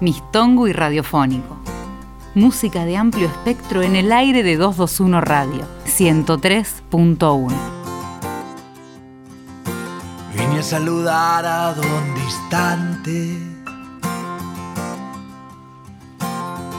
mistongo 0.00 0.68
y 0.68 0.72
radiofónico. 0.72 1.56
Música 2.34 2.84
de 2.84 2.96
amplio 2.96 3.26
espectro 3.26 3.82
en 3.82 3.96
el 3.96 4.12
aire 4.12 4.42
de 4.42 4.56
221 4.56 5.20
Radio, 5.20 5.66
103.1. 5.86 7.52
Vine 10.34 10.58
a 10.58 10.62
saludar 10.62 11.44
a 11.44 11.74
don 11.74 12.14
distante. 12.14 13.38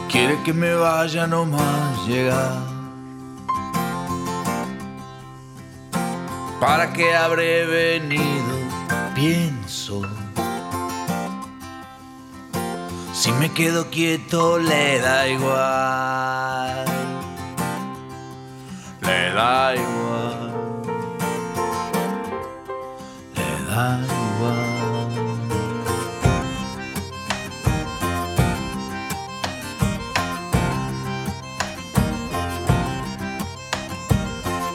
Quiere 0.10 0.42
que 0.44 0.54
me 0.54 0.74
vaya 0.74 1.28
nomás 1.28 2.08
llegar. 2.08 2.58
¿Para 6.60 6.92
qué 6.94 7.16
habré 7.16 7.66
venido? 7.66 8.56
Pienso. 9.16 10.02
Si 13.20 13.32
me 13.34 13.52
quedo 13.52 13.90
quieto 13.90 14.58
le 14.58 15.02
da 15.02 15.28
igual. 15.28 16.86
Le 19.02 19.34
da 19.34 19.76
igual. 19.76 20.54
Le 23.36 23.66
da 23.68 24.00
igual. 24.00 25.12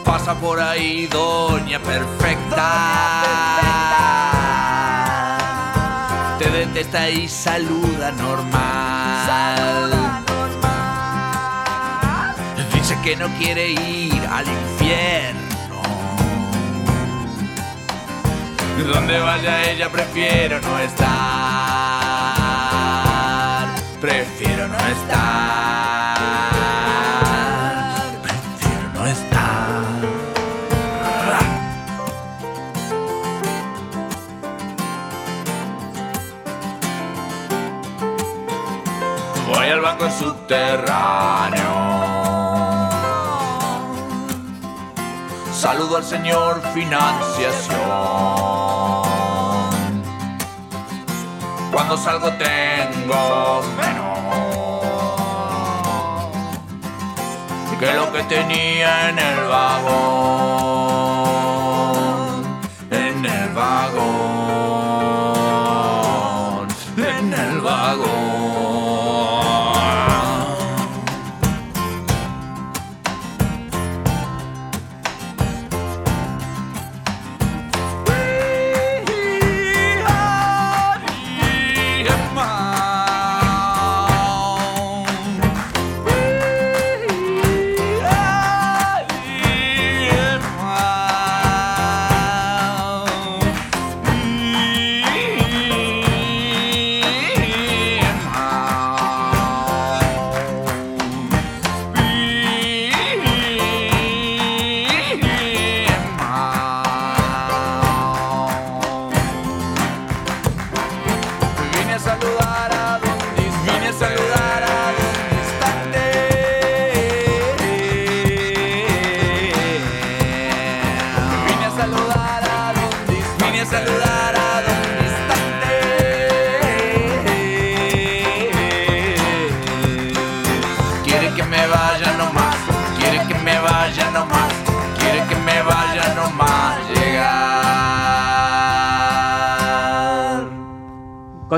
Pasa 0.04 0.34
por 0.34 0.60
ahí, 0.60 1.06
doña 1.06 1.80
perfecta. 1.80 3.93
Detesta 6.74 7.08
y 7.08 7.28
saluda 7.28 8.10
normal. 8.12 9.94
Dice 12.72 12.98
que 13.04 13.14
no 13.16 13.28
quiere 13.38 13.70
ir 13.70 14.20
al 14.26 14.44
infierno. 14.48 15.40
Donde 18.92 19.20
vaya 19.20 19.70
ella 19.70 19.88
prefiero 19.88 20.60
no 20.60 20.78
estar. 20.80 21.14
Prefiero 24.00 24.66
no 24.66 24.76
estar. 24.76 25.63
Subterráneo. 40.44 41.62
Saludo 45.52 45.96
al 45.96 46.04
señor 46.04 46.60
financiación. 46.74 47.78
Cuando 51.72 51.96
salgo 51.96 52.30
tengo 52.32 53.62
menos 53.76 54.04
que 57.80 57.92
lo 57.92 58.12
que 58.12 58.22
tenía 58.24 59.08
en 59.10 59.18
el 59.18 59.44
vagón. 59.48 60.44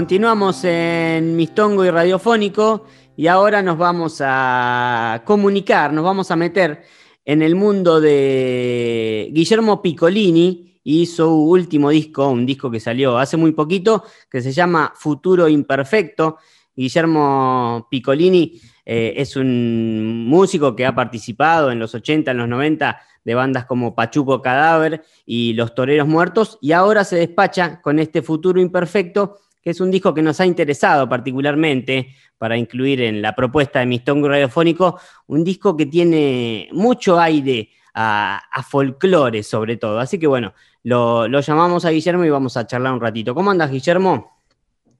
Continuamos 0.06 0.62
en 0.62 1.34
Mistongo 1.34 1.84
y 1.84 1.90
Radiofónico 1.90 2.86
y 3.16 3.26
ahora 3.26 3.60
nos 3.60 3.76
vamos 3.76 4.22
a 4.24 5.20
comunicar, 5.24 5.92
nos 5.92 6.04
vamos 6.04 6.30
a 6.30 6.36
meter 6.36 6.84
en 7.24 7.42
el 7.42 7.56
mundo 7.56 8.00
de 8.00 9.28
Guillermo 9.32 9.82
Piccolini 9.82 10.78
y 10.84 11.06
su 11.06 11.28
último 11.28 11.90
disco, 11.90 12.28
un 12.28 12.46
disco 12.46 12.70
que 12.70 12.78
salió 12.78 13.18
hace 13.18 13.36
muy 13.36 13.50
poquito, 13.50 14.04
que 14.30 14.40
se 14.40 14.52
llama 14.52 14.92
Futuro 14.94 15.48
Imperfecto. 15.48 16.36
Guillermo 16.76 17.88
Piccolini 17.90 18.60
eh, 18.84 19.14
es 19.16 19.34
un 19.34 20.24
músico 20.28 20.76
que 20.76 20.86
ha 20.86 20.94
participado 20.94 21.72
en 21.72 21.80
los 21.80 21.96
80, 21.96 22.30
en 22.30 22.38
los 22.38 22.48
90 22.48 22.96
de 23.24 23.34
bandas 23.34 23.64
como 23.64 23.96
Pachuco 23.96 24.40
Cadáver 24.40 25.02
y 25.26 25.54
Los 25.54 25.74
Toreros 25.74 26.06
Muertos 26.06 26.58
y 26.60 26.70
ahora 26.70 27.02
se 27.02 27.16
despacha 27.16 27.82
con 27.82 27.98
este 27.98 28.22
Futuro 28.22 28.60
Imperfecto 28.60 29.38
que 29.66 29.70
es 29.70 29.80
un 29.80 29.90
disco 29.90 30.14
que 30.14 30.22
nos 30.22 30.38
ha 30.38 30.46
interesado 30.46 31.08
particularmente 31.08 32.14
para 32.38 32.56
incluir 32.56 33.00
en 33.02 33.20
la 33.20 33.34
propuesta 33.34 33.80
de 33.80 33.86
Mistongo 33.86 34.28
Radiofónico, 34.28 35.00
un 35.26 35.42
disco 35.42 35.76
que 35.76 35.86
tiene 35.86 36.68
mucho 36.70 37.18
aire 37.18 37.70
a, 37.92 38.40
a 38.48 38.62
folclore 38.62 39.42
sobre 39.42 39.76
todo. 39.76 39.98
Así 39.98 40.20
que 40.20 40.28
bueno, 40.28 40.54
lo, 40.84 41.26
lo 41.26 41.40
llamamos 41.40 41.84
a 41.84 41.90
Guillermo 41.90 42.24
y 42.24 42.30
vamos 42.30 42.56
a 42.56 42.64
charlar 42.64 42.92
un 42.92 43.00
ratito. 43.00 43.34
¿Cómo 43.34 43.50
andas, 43.50 43.72
Guillermo? 43.72 44.40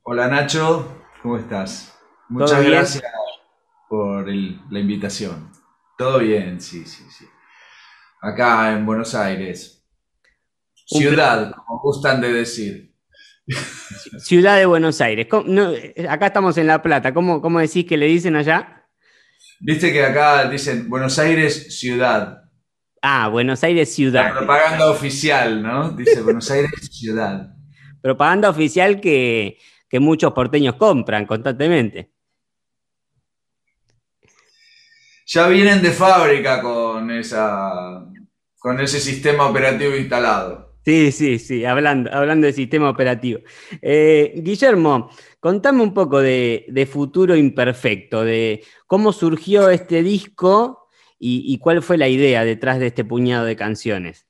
Hola 0.02 0.26
Nacho, 0.26 1.00
¿cómo 1.22 1.38
estás? 1.38 1.96
Muchas 2.28 2.64
gracias 2.64 3.04
por 3.88 4.28
el- 4.28 4.60
la 4.68 4.80
invitación. 4.80 5.48
Todo 5.96 6.18
bien, 6.18 6.60
sí, 6.60 6.84
sí, 6.86 7.04
sí. 7.08 7.24
Acá 8.20 8.72
en 8.72 8.84
Buenos 8.84 9.14
Aires. 9.14 9.86
Ciudad, 10.74 11.52
como 11.54 11.78
gustan 11.82 12.20
de 12.20 12.32
decir. 12.32 12.95
Ciudad 14.18 14.56
de 14.58 14.66
Buenos 14.66 15.00
Aires. 15.00 15.26
¿Cómo- 15.30 15.44
no, 15.48 15.72
eh, 15.72 16.06
acá 16.08 16.26
estamos 16.26 16.56
en 16.58 16.66
La 16.66 16.82
Plata. 16.82 17.14
¿Cómo, 17.14 17.40
¿Cómo 17.40 17.60
decís 17.60 17.84
que 17.86 17.96
le 17.96 18.06
dicen 18.06 18.36
allá? 18.36 18.84
Viste 19.60 19.92
que 19.92 20.04
acá 20.04 20.48
dicen 20.50 20.88
Buenos 20.88 21.18
Aires, 21.18 21.78
ciudad. 21.78 22.42
Ah, 23.02 23.28
Buenos 23.28 23.62
Aires 23.62 23.88
La 23.88 23.94
Ciudad. 23.94 24.34
propaganda 24.36 24.90
oficial, 24.90 25.62
¿no? 25.62 25.90
Dice 25.92 26.20
Buenos 26.22 26.50
Aires, 26.50 26.70
ciudad. 26.90 27.54
Propaganda 28.02 28.50
oficial 28.50 29.00
que, 29.00 29.58
que 29.88 30.00
muchos 30.00 30.32
porteños 30.32 30.74
compran 30.74 31.24
constantemente. 31.26 32.12
Ya 35.26 35.48
vienen 35.48 35.82
de 35.82 35.90
fábrica 35.90 36.62
con 36.62 37.10
esa, 37.10 38.04
con 38.58 38.80
ese 38.80 39.00
sistema 39.00 39.46
operativo 39.46 39.96
instalado. 39.96 40.65
Sí, 40.86 41.10
sí, 41.10 41.40
sí, 41.40 41.64
hablando, 41.64 42.14
hablando 42.14 42.46
de 42.46 42.52
sistema 42.52 42.88
operativo. 42.88 43.40
Eh, 43.82 44.34
Guillermo, 44.36 45.10
contame 45.40 45.82
un 45.82 45.92
poco 45.92 46.20
de, 46.20 46.88
Futuro 46.88 47.34
Imperfecto, 47.34 48.22
de 48.22 48.62
cómo 48.86 49.12
surgió 49.12 49.68
este 49.68 50.04
disco 50.04 50.86
y, 51.18 51.58
cuál 51.58 51.82
fue 51.82 51.98
la 51.98 52.06
idea 52.06 52.44
detrás 52.44 52.78
de 52.78 52.86
este 52.86 53.04
puñado 53.04 53.44
de 53.46 53.56
canciones. 53.56 54.28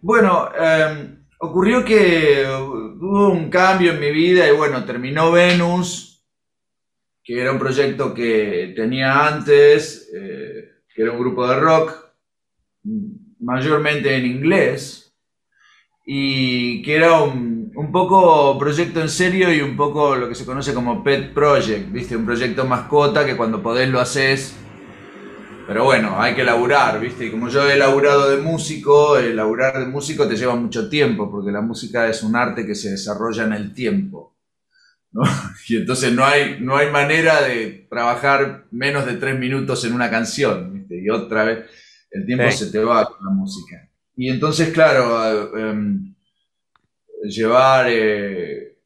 Bueno, 0.00 0.50
eh, 0.56 1.16
ocurrió 1.40 1.84
que 1.84 2.44
hubo 2.46 3.30
un 3.30 3.50
cambio 3.50 3.94
en 3.94 4.00
mi 4.00 4.12
vida 4.12 4.48
y 4.48 4.56
bueno, 4.56 4.84
terminó 4.84 5.32
Venus, 5.32 6.24
que 7.24 7.40
era 7.40 7.50
un 7.50 7.58
proyecto 7.58 8.14
que 8.14 8.72
tenía 8.76 9.26
antes, 9.26 10.08
eh, 10.14 10.84
que 10.94 11.02
era 11.02 11.10
un 11.10 11.18
grupo 11.18 11.48
de 11.48 11.56
rock, 11.58 12.11
mayormente 13.40 14.14
en 14.16 14.26
inglés, 14.26 15.14
y 16.04 16.82
que 16.82 16.96
era 16.96 17.22
un, 17.22 17.72
poco 17.92 18.58
proyecto 18.58 19.00
en 19.00 19.08
serio 19.08 19.52
y 19.52 19.60
un 19.60 19.76
poco 19.76 20.16
lo 20.16 20.28
que 20.28 20.34
se 20.34 20.46
conoce 20.46 20.72
como 20.72 21.04
pet 21.04 21.34
project, 21.34 21.92
¿viste? 21.92 22.16
Un 22.16 22.24
proyecto 22.24 22.64
mascota 22.64 23.26
que 23.26 23.36
cuando 23.36 23.62
podés 23.62 23.88
lo 23.88 24.00
haces 24.00 24.56
pero 25.66 25.84
bueno, 25.84 26.20
hay 26.20 26.34
que 26.34 26.44
laburar, 26.44 27.00
¿viste? 27.00 27.26
Y 27.26 27.30
como 27.30 27.48
yo 27.48 27.68
he 27.68 27.76
laburado 27.76 28.30
de 28.30 28.38
músico, 28.38 29.16
el 29.16 29.36
laburar 29.36 29.78
de 29.78 29.86
músico 29.86 30.26
te 30.26 30.36
lleva 30.36 30.56
mucho 30.56 30.88
tiempo, 30.88 31.30
porque 31.30 31.52
la 31.52 31.60
música 31.60 32.08
es 32.08 32.22
un 32.22 32.34
arte 32.36 32.66
que 32.66 32.74
se 32.74 32.90
desarrolla 32.90 33.44
en 33.44 33.52
el 33.52 33.72
tiempo. 33.72 34.36
Y 35.68 35.76
entonces 35.76 36.12
no 36.12 36.24
hay, 36.24 36.58
no 36.60 36.76
hay 36.76 36.90
manera 36.90 37.42
de 37.42 37.86
trabajar 37.88 38.64
menos 38.70 39.06
de 39.06 39.14
tres 39.14 39.38
minutos 39.38 39.84
en 39.84 39.94
una 39.94 40.10
canción. 40.10 40.86
Y 40.90 41.08
otra 41.08 41.44
vez 41.44 41.70
el 42.12 42.26
tiempo 42.26 42.50
se 42.50 42.70
te 42.70 42.78
va 42.78 43.06
con 43.06 43.24
la 43.24 43.32
música. 43.32 43.88
Y 44.16 44.28
entonces, 44.28 44.72
claro, 44.72 45.56
em, 45.56 46.14
llevar 47.24 47.86
eh, 47.88 48.78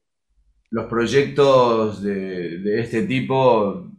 los 0.69 0.85
proyectos 0.85 2.01
de, 2.01 2.59
de 2.59 2.81
este 2.81 3.03
tipo 3.03 3.91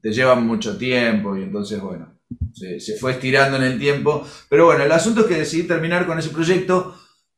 te 0.00 0.12
llevan 0.12 0.46
mucho 0.46 0.76
tiempo 0.76 1.36
y 1.36 1.42
entonces, 1.42 1.80
bueno, 1.80 2.12
se, 2.52 2.96
fue 2.96 3.12
estirando 3.12 3.56
en 3.56 3.64
el 3.64 3.78
tiempo. 3.78 4.26
Pero 4.48 4.66
bueno, 4.66 4.84
el 4.84 4.92
asunto 4.92 5.22
es 5.22 5.26
que 5.26 5.38
decidí 5.38 5.66
terminar 5.66 6.06
con 6.06 6.18
ese 6.18 6.30
proyecto 6.30 6.96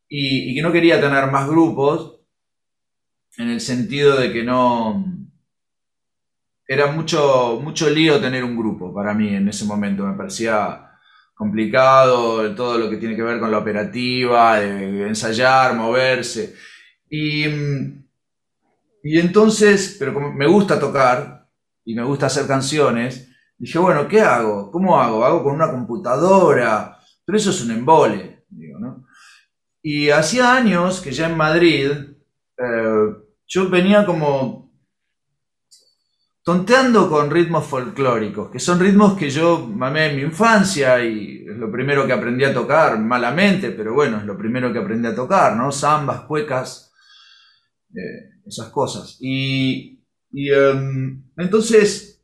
y, 0.08 0.54
que 0.54 0.62
no 0.62 0.72
quería 0.72 1.00
tener 1.00 1.30
más 1.30 1.48
grupos, 1.48 2.20
en 3.38 3.50
el 3.50 3.60
sentido 3.60 4.16
de 4.16 4.32
que 4.32 4.44
no... 4.44 5.04
Era 6.66 6.86
mucho, 6.86 7.60
mucho 7.62 7.90
lío 7.90 8.20
tener 8.20 8.42
un 8.42 8.56
grupo 8.56 8.94
para 8.94 9.12
mí 9.12 9.34
en 9.34 9.48
ese 9.48 9.66
momento, 9.66 10.06
me 10.06 10.16
parecía 10.16 10.83
complicado, 11.34 12.54
todo 12.54 12.78
lo 12.78 12.88
que 12.88 12.96
tiene 12.96 13.16
que 13.16 13.22
ver 13.22 13.40
con 13.40 13.50
la 13.50 13.58
operativa, 13.58 14.60
de 14.60 15.08
ensayar, 15.08 15.74
moverse. 15.74 16.54
Y, 17.10 17.44
y 19.02 19.18
entonces, 19.18 19.96
pero 19.98 20.14
como 20.14 20.32
me 20.32 20.46
gusta 20.46 20.78
tocar 20.78 21.48
y 21.84 21.94
me 21.94 22.04
gusta 22.04 22.26
hacer 22.26 22.46
canciones, 22.46 23.34
Dije, 23.64 23.78
bueno, 23.78 24.08
¿qué 24.08 24.20
hago? 24.20 24.70
¿Cómo 24.70 25.00
hago? 25.00 25.24
¿Hago 25.24 25.42
con 25.42 25.54
una 25.54 25.70
computadora? 25.70 26.98
Pero 27.24 27.38
eso 27.38 27.50
es 27.50 27.64
un 27.64 27.70
embole, 27.70 28.44
digo, 28.48 28.78
¿no? 28.78 29.06
Y 29.82 30.10
hacía 30.10 30.54
años 30.54 31.00
que 31.00 31.12
ya 31.12 31.28
en 31.28 31.36
Madrid 31.36 31.90
eh, 32.58 33.06
yo 33.46 33.70
venía 33.70 34.04
como 34.04 34.63
tonteando 36.44 37.08
con 37.08 37.30
ritmos 37.30 37.66
folclóricos, 37.66 38.50
que 38.50 38.60
son 38.60 38.78
ritmos 38.78 39.14
que 39.14 39.30
yo 39.30 39.66
mamé 39.66 40.10
en 40.10 40.16
mi 40.16 40.22
infancia 40.22 41.02
y 41.02 41.46
es 41.48 41.56
lo 41.56 41.72
primero 41.72 42.06
que 42.06 42.12
aprendí 42.12 42.44
a 42.44 42.52
tocar, 42.52 43.00
malamente, 43.00 43.70
pero 43.70 43.94
bueno, 43.94 44.18
es 44.18 44.24
lo 44.24 44.36
primero 44.36 44.70
que 44.70 44.78
aprendí 44.78 45.08
a 45.08 45.14
tocar, 45.14 45.56
¿no? 45.56 45.72
Zambas, 45.72 46.20
cuecas, 46.22 46.92
eh, 47.94 48.40
esas 48.46 48.68
cosas. 48.68 49.16
Y, 49.20 49.98
em, 50.34 51.22
entonces 51.38 52.22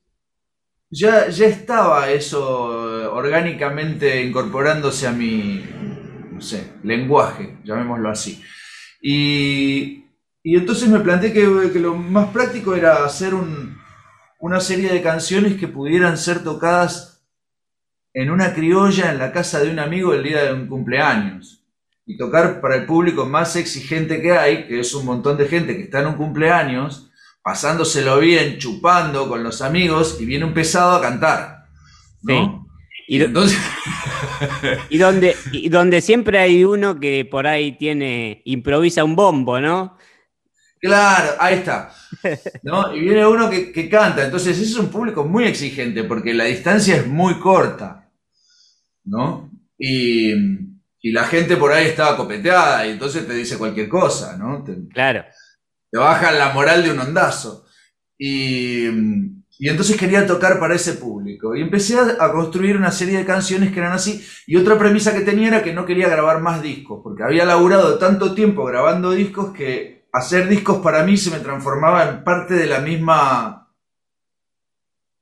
ya, 0.91 1.29
ya 1.29 1.47
estaba 1.47 2.11
eso 2.11 3.03
eh, 3.03 3.07
orgánicamente 3.07 4.23
incorporándose 4.23 5.07
a 5.07 5.13
mi, 5.13 5.65
lenguaje, 6.83 7.59
llamémoslo 7.65 8.11
así. 8.11 8.43
Y, 9.01 10.05
entonces 10.43 10.89
me 10.89 11.01
planteé 11.01 11.33
que, 11.33 11.79
lo 11.81 11.95
más 11.95 12.31
práctico 12.31 12.75
era 12.75 13.05
hacer 13.05 13.35
una 14.41 14.61
serie 14.61 14.91
de 14.91 15.03
canciones 15.03 15.55
que 15.59 15.69
pudieran 15.69 16.17
ser 16.17 16.43
tocadas 16.43 17.23
en 18.13 18.31
una 18.31 18.55
criolla 18.55 19.13
en 19.13 19.19
la 19.19 19.33
casa 19.33 19.61
de 19.61 19.71
un 19.71 19.79
amigo 19.79 20.15
el 20.15 20.23
día 20.23 20.45
de 20.45 20.53
un 20.55 20.67
cumpleaños. 20.67 21.63
Y 22.07 22.17
tocar 22.17 22.61
para 22.61 22.77
el 22.77 22.87
público 22.87 23.27
más 23.27 23.55
exigente 23.55 24.21
que 24.21 24.33
hay, 24.33 24.67
que 24.67 24.81
es 24.81 24.95
un 24.95 25.05
montón 25.05 25.37
de 25.37 25.47
gente 25.47 25.77
que 25.77 25.85
está 25.85 26.01
en 26.01 26.09
un 26.09 26.15
cumpleaños, 26.15 27.11
pasándoselo 27.43 28.19
bien, 28.19 28.59
chupando 28.59 29.29
con 29.29 29.45
los 29.45 29.63
amigos 29.63 30.19
y 30.21 30.25
viene 30.25 30.47
un 30.47 30.55
pesado 30.55 30.97
a 30.97 31.03
cantar. 31.03 31.67
¿no? 32.23 32.67
Y, 33.07 33.23
Entonces... 33.23 33.59
y, 34.89 34.99
donde, 34.99 35.37
y 35.53 35.69
donde 35.69 36.01
siempre 36.01 36.39
hay 36.39 36.65
uno 36.65 36.99
que 36.99 37.27
por 37.27 37.47
ahí 37.47 37.73
tiene, 37.73 38.41
improvisa 38.47 39.05
un 39.05 39.15
bombo, 39.15 39.61
¿no? 39.61 39.99
Claro, 40.81 41.37
ahí 41.39 41.57
está. 41.57 41.93
¿no? 42.63 42.95
Y 42.95 43.01
viene 43.01 43.27
uno 43.27 43.51
que, 43.51 43.89
canta. 43.89 44.25
Entonces, 44.25 44.57
ese 44.57 44.71
es 44.71 44.77
un 44.77 44.91
público 44.91 45.25
muy 45.25 45.45
exigente 45.45 46.05
porque 46.05 46.33
la 46.33 46.45
distancia 46.45 46.97
es 46.97 47.07
muy 47.07 47.39
corta. 47.39 48.09
¿No? 49.05 49.51
Y, 49.79 50.33
y 51.01 51.13
la 51.13 51.25
gente 51.25 51.57
por 51.57 51.73
ahí 51.73 51.87
estaba 51.87 52.17
copeteada 52.17 52.87
y 52.87 52.91
entonces 52.91 53.27
te 53.27 53.35
dice 53.35 53.59
cualquier 53.59 53.89
cosa, 53.89 54.37
¿no? 54.37 54.65
claro 54.93 55.25
te 55.91 55.99
bajan 55.99 56.39
la 56.39 56.53
moral 56.53 56.83
de 56.83 56.93
un 56.93 57.01
ondazo. 57.01 57.67
Y, 58.17 58.87
entonces 59.63 59.97
quería 59.99 60.27
tocar 60.27 60.59
para 60.59 60.75
ese 60.75 60.95
público. 60.95 61.55
Y 61.55 61.63
empecé 61.63 61.99
a, 61.99 62.33
construir 62.33 62.77
una 62.77 62.93
serie 62.93 63.19
de 63.19 63.25
canciones 63.25 63.73
que 63.73 63.81
eran 63.81 63.93
así. 63.93 64.25
Y 64.47 64.57
otra 64.57 64.79
premisa 64.79 65.13
que 65.13 65.21
tenía 65.21 65.49
era 65.49 65.63
que 65.63 65.75
no 65.75 65.85
quería 65.85 66.09
grabar 66.09 66.41
más 66.41 66.63
discos, 66.63 67.01
porque 67.03 67.23
había 67.23 67.45
laburado 67.45 67.99
tanto 67.99 68.35
tiempo 68.35 68.65
grabando 68.65 69.11
discos 69.11 69.53
que 69.53 70.00
hacer 70.13 70.49
discos 70.49 70.79
para 70.79 71.03
mí 71.05 71.17
se 71.17 71.31
me 71.31 71.41
transformaba 71.41 72.09
en 72.09 72.25
parte 72.25 72.55
de 72.55 72.67
la 72.67 72.81
misma 72.81 73.61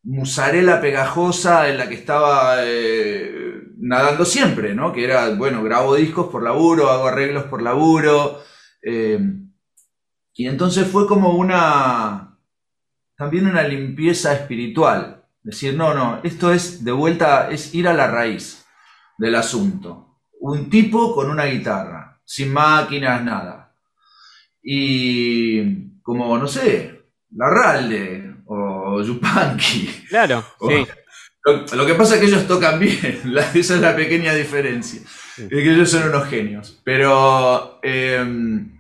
musarela 0.02 0.81
pegajosa 0.81 1.69
en 1.69 1.79
la 1.79 1.88
que 1.88 1.94
estaba 1.94 2.56
eh, 2.61 3.62
nadando 3.79 4.25
siempre, 4.25 4.75
¿no? 4.75 4.93
Que 4.93 5.05
era, 5.05 5.29
bueno, 5.35 5.62
grabo 5.62 5.94
discos 5.94 6.29
por 6.29 6.43
laburo, 6.43 6.90
hago 6.90 7.08
arreglos 7.08 7.44
por 7.44 7.62
laburo. 7.62 8.43
Eh, 8.82 9.19
y 10.35 10.46
entonces 10.46 10.87
fue 10.87 11.06
como 11.06 11.32
una, 11.32 12.38
también 13.17 13.46
una 13.46 13.62
limpieza 13.64 14.32
espiritual. 14.32 15.25
Decir, 15.43 15.75
no, 15.75 15.94
no, 15.94 16.20
esto 16.23 16.52
es 16.52 16.85
de 16.85 16.93
vuelta, 16.93 17.50
es 17.50 17.75
ir 17.75 17.88
a 17.88 17.94
la 17.94 18.06
raíz 18.06 18.64
del 19.19 19.35
asunto. 19.35 20.20
Un 20.40 20.71
tipo 20.71 21.14
con 21.14 21.30
una 21.30 21.45
guitarra, 21.47 22.21
sin 22.25 22.52
máquinas, 22.52 23.23
nada. 23.25 23.58
Y 24.71 26.03
como, 26.03 26.37
no 26.37 26.47
sé, 26.47 27.01
Larralde 27.35 28.35
o 28.45 29.01
Yupanqui. 29.01 30.05
Claro, 30.11 30.45
sí. 30.69 30.87
Lo, 31.75 31.87
que 31.87 31.95
pasa 31.95 32.17
es 32.17 32.21
que 32.21 32.27
ellos 32.27 32.47
tocan 32.47 32.79
bien, 32.79 33.23
esa 33.55 33.75
es 33.77 33.81
la 33.81 33.97
pequeña 33.97 34.35
diferencia. 34.35 35.01
Es 35.39 35.49
que 35.49 35.73
ellos 35.73 35.91
son 35.91 36.11
unos 36.11 36.29
genios. 36.29 36.83
Pero 36.85 37.81
em, 37.83 38.79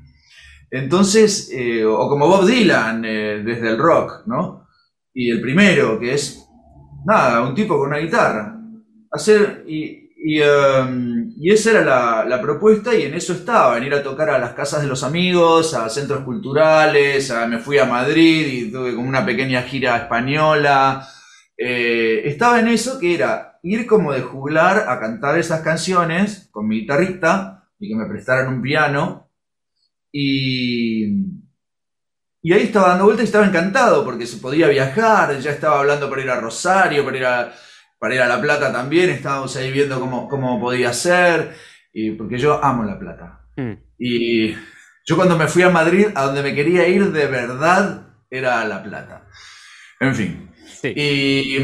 entonces, 0.70 1.50
eh, 1.54 1.86
o 1.86 2.06
como 2.06 2.28
Bob 2.28 2.46
Dylan 2.46 3.02
eh, 3.06 3.42
desde 3.42 3.70
el 3.70 3.78
rock, 3.78 4.26
¿no? 4.26 4.66
Y 5.14 5.30
el 5.30 5.40
primero, 5.40 5.98
que 5.98 6.12
es, 6.12 6.46
nada, 7.06 7.40
un 7.48 7.54
tipo 7.54 7.78
con 7.78 7.88
una 7.88 7.98
guitarra. 7.98 8.60
Hacer, 9.10 9.64
y, 9.66 10.10
y, 10.18 10.42
um, 10.42 11.07
esa 11.40 11.70
era 11.70 12.24
la, 12.24 12.42
propuesta 12.42 12.92
y 12.94 13.02
en 13.02 13.14
eso 13.14 13.32
estaba, 13.32 13.76
en 13.76 13.84
ir 13.84 13.94
a 13.94 14.02
tocar 14.02 14.28
a 14.30 14.38
las 14.38 14.54
casas 14.54 14.82
de 14.82 14.88
los 14.88 15.04
amigos, 15.04 15.72
a 15.72 15.88
centros 15.88 16.24
culturales, 16.24 17.32
me 17.48 17.60
fui 17.60 17.78
a 17.78 17.84
Madrid 17.84 18.46
y 18.46 18.72
tuve 18.72 18.94
como 18.94 19.08
una 19.08 19.24
pequeña 19.24 19.62
gira 19.62 19.96
española. 19.96 21.06
Eh, 21.56 22.22
estaba 22.24 22.58
en 22.58 22.68
eso 22.68 22.98
que 22.98 23.14
era 23.14 23.60
ir 23.62 23.86
como 23.86 24.12
de 24.12 24.22
juglar 24.22 24.86
a 24.88 24.98
cantar 24.98 25.38
esas 25.38 25.60
canciones 25.60 26.48
con 26.50 26.66
mi 26.66 26.80
guitarrista 26.80 27.68
y 27.78 27.88
que 27.88 27.96
me 27.96 28.06
prestaran 28.06 28.48
un 28.48 28.60
piano 28.60 29.30
y, 30.10 31.04
y 32.42 32.52
ahí 32.52 32.62
estaba 32.64 32.88
dando 32.88 33.04
vueltas 33.04 33.24
y 33.24 33.26
estaba 33.26 33.46
encantado 33.46 34.04
porque 34.04 34.26
se 34.26 34.38
podía 34.38 34.66
viajar, 34.68 35.38
ya 35.38 35.52
estaba 35.52 35.78
hablando 35.78 36.10
para 36.10 36.22
ir 36.22 36.30
a 36.30 36.40
Rosario, 36.40 37.04
para 37.04 37.16
ir 37.16 37.26
a, 37.26 37.52
para 37.98 38.14
ir 38.14 38.20
a 38.20 38.28
La 38.28 38.40
Plata 38.40 38.72
también, 38.72 39.10
estábamos 39.10 39.54
ahí 39.56 39.72
viendo 39.72 39.98
cómo, 40.00 40.28
cómo 40.28 40.60
podía 40.60 40.92
ser, 40.92 41.56
y, 41.92 42.12
porque 42.12 42.38
yo 42.38 42.62
amo 42.62 42.84
La 42.84 42.98
Plata. 42.98 43.40
Hmm. 43.56 43.74
Y 43.98 44.52
yo 45.04 45.16
cuando 45.16 45.36
me 45.36 45.48
fui 45.48 45.62
a 45.62 45.70
Madrid, 45.70 46.06
a 46.14 46.24
donde 46.24 46.42
me 46.42 46.54
quería 46.54 46.86
ir 46.86 47.10
de 47.12 47.26
verdad, 47.26 48.06
era 48.30 48.60
a 48.60 48.64
La 48.66 48.82
Plata. 48.82 49.26
En 50.00 50.14
fin. 50.14 50.50
Y, 50.84 51.56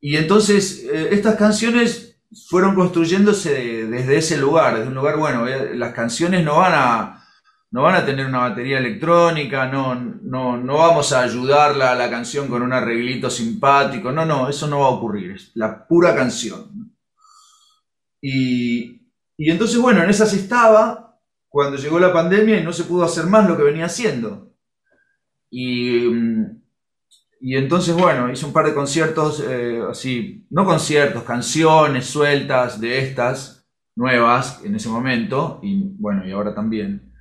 y 0.00 0.16
entonces, 0.16 0.84
eh, 0.92 1.10
estas 1.12 1.36
canciones 1.36 2.16
fueron 2.48 2.74
construyéndose 2.74 3.86
desde 3.86 4.16
ese 4.16 4.36
lugar, 4.36 4.74
desde 4.76 4.88
un 4.88 4.94
lugar, 4.94 5.16
bueno, 5.16 5.46
eh, 5.46 5.76
las 5.76 5.92
canciones 5.92 6.44
no 6.44 6.56
van 6.56 6.72
a, 6.74 7.21
no 7.72 7.82
van 7.82 7.96
a 7.96 8.06
tener 8.06 8.26
una 8.26 8.40
batería 8.40 8.78
electrónica, 8.78 9.66
no, 9.66 9.94
no, 9.94 10.58
no 10.58 10.76
vamos 10.76 11.12
a 11.12 11.22
ayudarla 11.22 11.92
a 11.92 11.94
la 11.94 12.10
canción 12.10 12.46
con 12.48 12.62
un 12.62 12.72
arreglito 12.72 13.30
simpático, 13.30 14.12
no, 14.12 14.26
no, 14.26 14.48
eso 14.48 14.66
no 14.66 14.80
va 14.80 14.86
a 14.86 14.90
ocurrir, 14.90 15.32
es 15.32 15.50
la 15.54 15.86
pura 15.86 16.14
canción. 16.14 16.94
Y, 18.20 19.02
y 19.36 19.50
entonces, 19.50 19.78
bueno, 19.78 20.02
en 20.02 20.10
esas 20.10 20.32
estaba 20.34 21.18
cuando 21.48 21.78
llegó 21.78 21.98
la 21.98 22.12
pandemia 22.12 22.60
y 22.60 22.64
no 22.64 22.72
se 22.72 22.84
pudo 22.84 23.04
hacer 23.04 23.24
más 23.26 23.48
lo 23.48 23.56
que 23.56 23.64
venía 23.64 23.86
haciendo. 23.86 24.54
Y, 25.50 26.06
y 27.40 27.56
entonces, 27.56 27.94
bueno, 27.94 28.30
hice 28.30 28.44
un 28.44 28.52
par 28.52 28.66
de 28.66 28.74
conciertos, 28.74 29.42
eh, 29.46 29.80
así, 29.90 30.46
no 30.50 30.66
conciertos, 30.66 31.24
canciones 31.24 32.06
sueltas 32.06 32.80
de 32.80 32.98
estas, 32.98 33.66
nuevas 33.96 34.62
en 34.64 34.74
ese 34.74 34.88
momento, 34.88 35.58
y 35.62 35.94
bueno, 35.98 36.26
y 36.26 36.32
ahora 36.32 36.54
también. 36.54 37.11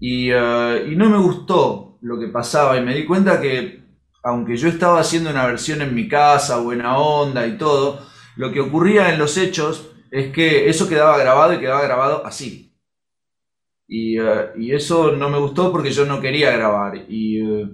Y, 0.00 0.30
eh, 0.30 0.88
y 0.90 0.96
no 0.96 1.08
me 1.08 1.18
gustó 1.18 1.98
lo 2.00 2.18
que 2.18 2.28
pasaba 2.28 2.76
y 2.76 2.84
me 2.84 2.94
di 2.94 3.04
cuenta 3.04 3.40
que, 3.40 3.82
aunque 4.22 4.56
yo 4.56 4.68
estaba 4.68 5.00
haciendo 5.00 5.30
una 5.30 5.46
versión 5.46 5.82
en 5.82 5.94
mi 5.94 6.08
casa, 6.08 6.60
buena 6.60 6.98
onda 6.98 7.46
y 7.46 7.58
todo, 7.58 8.06
lo 8.36 8.52
que 8.52 8.60
ocurría 8.60 9.12
en 9.12 9.18
los 9.18 9.36
hechos 9.36 9.90
es 10.10 10.32
que 10.32 10.68
eso 10.68 10.88
quedaba 10.88 11.18
grabado 11.18 11.54
y 11.54 11.60
quedaba 11.60 11.82
grabado 11.82 12.24
así. 12.24 12.72
Y, 13.88 14.18
eh, 14.18 14.50
eso 14.74 15.12
no 15.12 15.28
me 15.30 15.38
gustó 15.38 15.72
porque 15.72 15.90
yo 15.90 16.04
no 16.06 16.20
quería 16.20 16.50
grabar. 16.52 17.04
Y, 17.08 17.40
eh, 17.40 17.68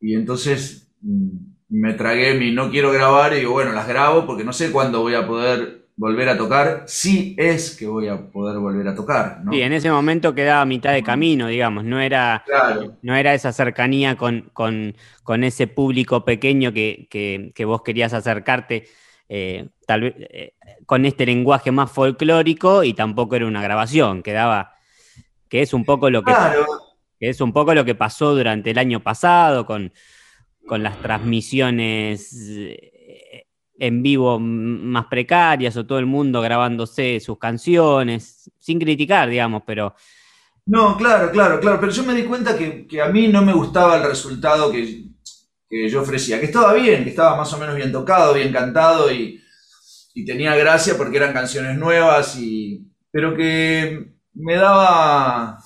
y 0.00 0.14
entonces 0.14 0.92
mm, 1.00 1.30
me 1.70 1.94
tragué 1.94 2.34
mi 2.34 2.52
no 2.52 2.70
quiero 2.70 2.92
grabar 2.92 3.32
y 3.32 3.40
digo, 3.40 3.52
bueno, 3.52 3.72
las 3.72 3.88
grabo 3.88 4.26
porque 4.26 4.44
no 4.44 4.52
sé 4.52 4.70
cuándo 4.70 5.00
voy 5.00 5.14
a 5.14 5.26
poder 5.26 5.81
volver 5.96 6.28
a 6.28 6.36
tocar. 6.36 6.84
Sí 6.86 7.34
es 7.38 7.76
que 7.76 7.86
voy 7.86 8.08
a 8.08 8.30
poder 8.30 8.58
volver 8.58 8.88
a 8.88 8.94
tocar. 8.94 9.40
¿no? 9.44 9.52
Sí, 9.52 9.60
en 9.62 9.72
ese 9.72 9.90
momento 9.90 10.34
quedaba 10.34 10.62
a 10.62 10.66
mitad 10.66 10.92
de 10.92 11.02
camino, 11.02 11.46
digamos, 11.48 11.84
no 11.84 12.00
era, 12.00 12.42
Claro. 12.46 12.96
no 13.02 13.14
era 13.14 13.34
esa 13.34 13.52
cercanía 13.52 14.16
con, 14.16 14.50
con- 14.52 14.96
con 15.22 15.44
ese 15.44 15.66
público 15.66 16.24
pequeño 16.24 16.72
que, 16.72 17.06
que- 17.10 17.52
que 17.54 17.64
vos 17.64 17.82
querías 17.82 18.12
acercarte, 18.14 18.84
eh, 19.28 19.68
tal 19.86 20.00
vez 20.02 20.14
eh, 20.18 20.54
con 20.86 21.04
este 21.06 21.24
lenguaje 21.26 21.70
más 21.70 21.90
folclórico 21.90 22.82
y 22.84 22.94
tampoco 22.94 23.36
era 23.36 23.46
una 23.46 23.62
grabación, 23.62 24.22
quedaba, 24.22 24.74
que 25.48 25.62
es 25.62 25.72
un 25.74 25.84
poco 25.84 26.10
lo 26.10 26.22
que, 26.22 26.32
Claro. 26.32 26.66
que 27.20 27.28
es 27.28 27.40
un 27.40 27.52
poco 27.52 27.74
lo 27.74 27.84
que 27.84 27.94
pasó 27.94 28.34
durante 28.34 28.70
el 28.70 28.78
año 28.78 29.00
pasado 29.00 29.64
con, 29.66 29.92
con 30.66 30.82
las 30.82 31.00
transmisiones 31.00 32.32
eh, 32.48 32.91
en 33.82 34.00
vivo 34.00 34.38
más 34.38 35.06
precarias 35.06 35.76
o 35.76 35.84
todo 35.84 35.98
el 35.98 36.06
mundo 36.06 36.40
grabándose 36.40 37.18
sus 37.18 37.36
canciones, 37.36 38.48
sin 38.60 38.78
criticar, 38.78 39.28
digamos, 39.28 39.64
pero 39.66 39.94
No, 40.66 40.96
claro, 40.96 41.32
claro, 41.32 41.58
claro. 41.60 41.80
Pero 41.80 41.92
yo 41.92 42.04
me 42.04 42.14
di 42.14 42.24
cuenta 42.24 42.56
que, 42.56 42.86
que 42.86 43.02
a 43.02 43.08
mí 43.08 43.26
no 43.28 43.42
me 43.42 43.52
gustaba 43.52 43.96
el 43.96 44.04
resultado 44.04 44.70
que, 44.70 45.06
que 45.68 45.88
yo 45.88 46.02
ofrecía. 46.02 46.38
Que 46.38 46.46
estaba 46.46 46.72
bien, 46.74 47.02
que 47.02 47.10
estaba 47.10 47.36
más 47.36 47.52
o 47.52 47.58
menos 47.58 47.74
bien 47.74 47.90
tocado, 47.90 48.34
bien 48.34 48.52
cantado 48.52 49.10
y, 49.12 49.42
y 50.14 50.24
tenía 50.24 50.54
gracia 50.56 50.96
porque 50.96 51.16
eran 51.16 51.32
canciones 51.32 51.76
nuevas 51.76 52.36
y. 52.38 52.86
Pero 53.10 53.36
que 53.36 54.14
me 54.34 54.54
daba. 54.56 55.58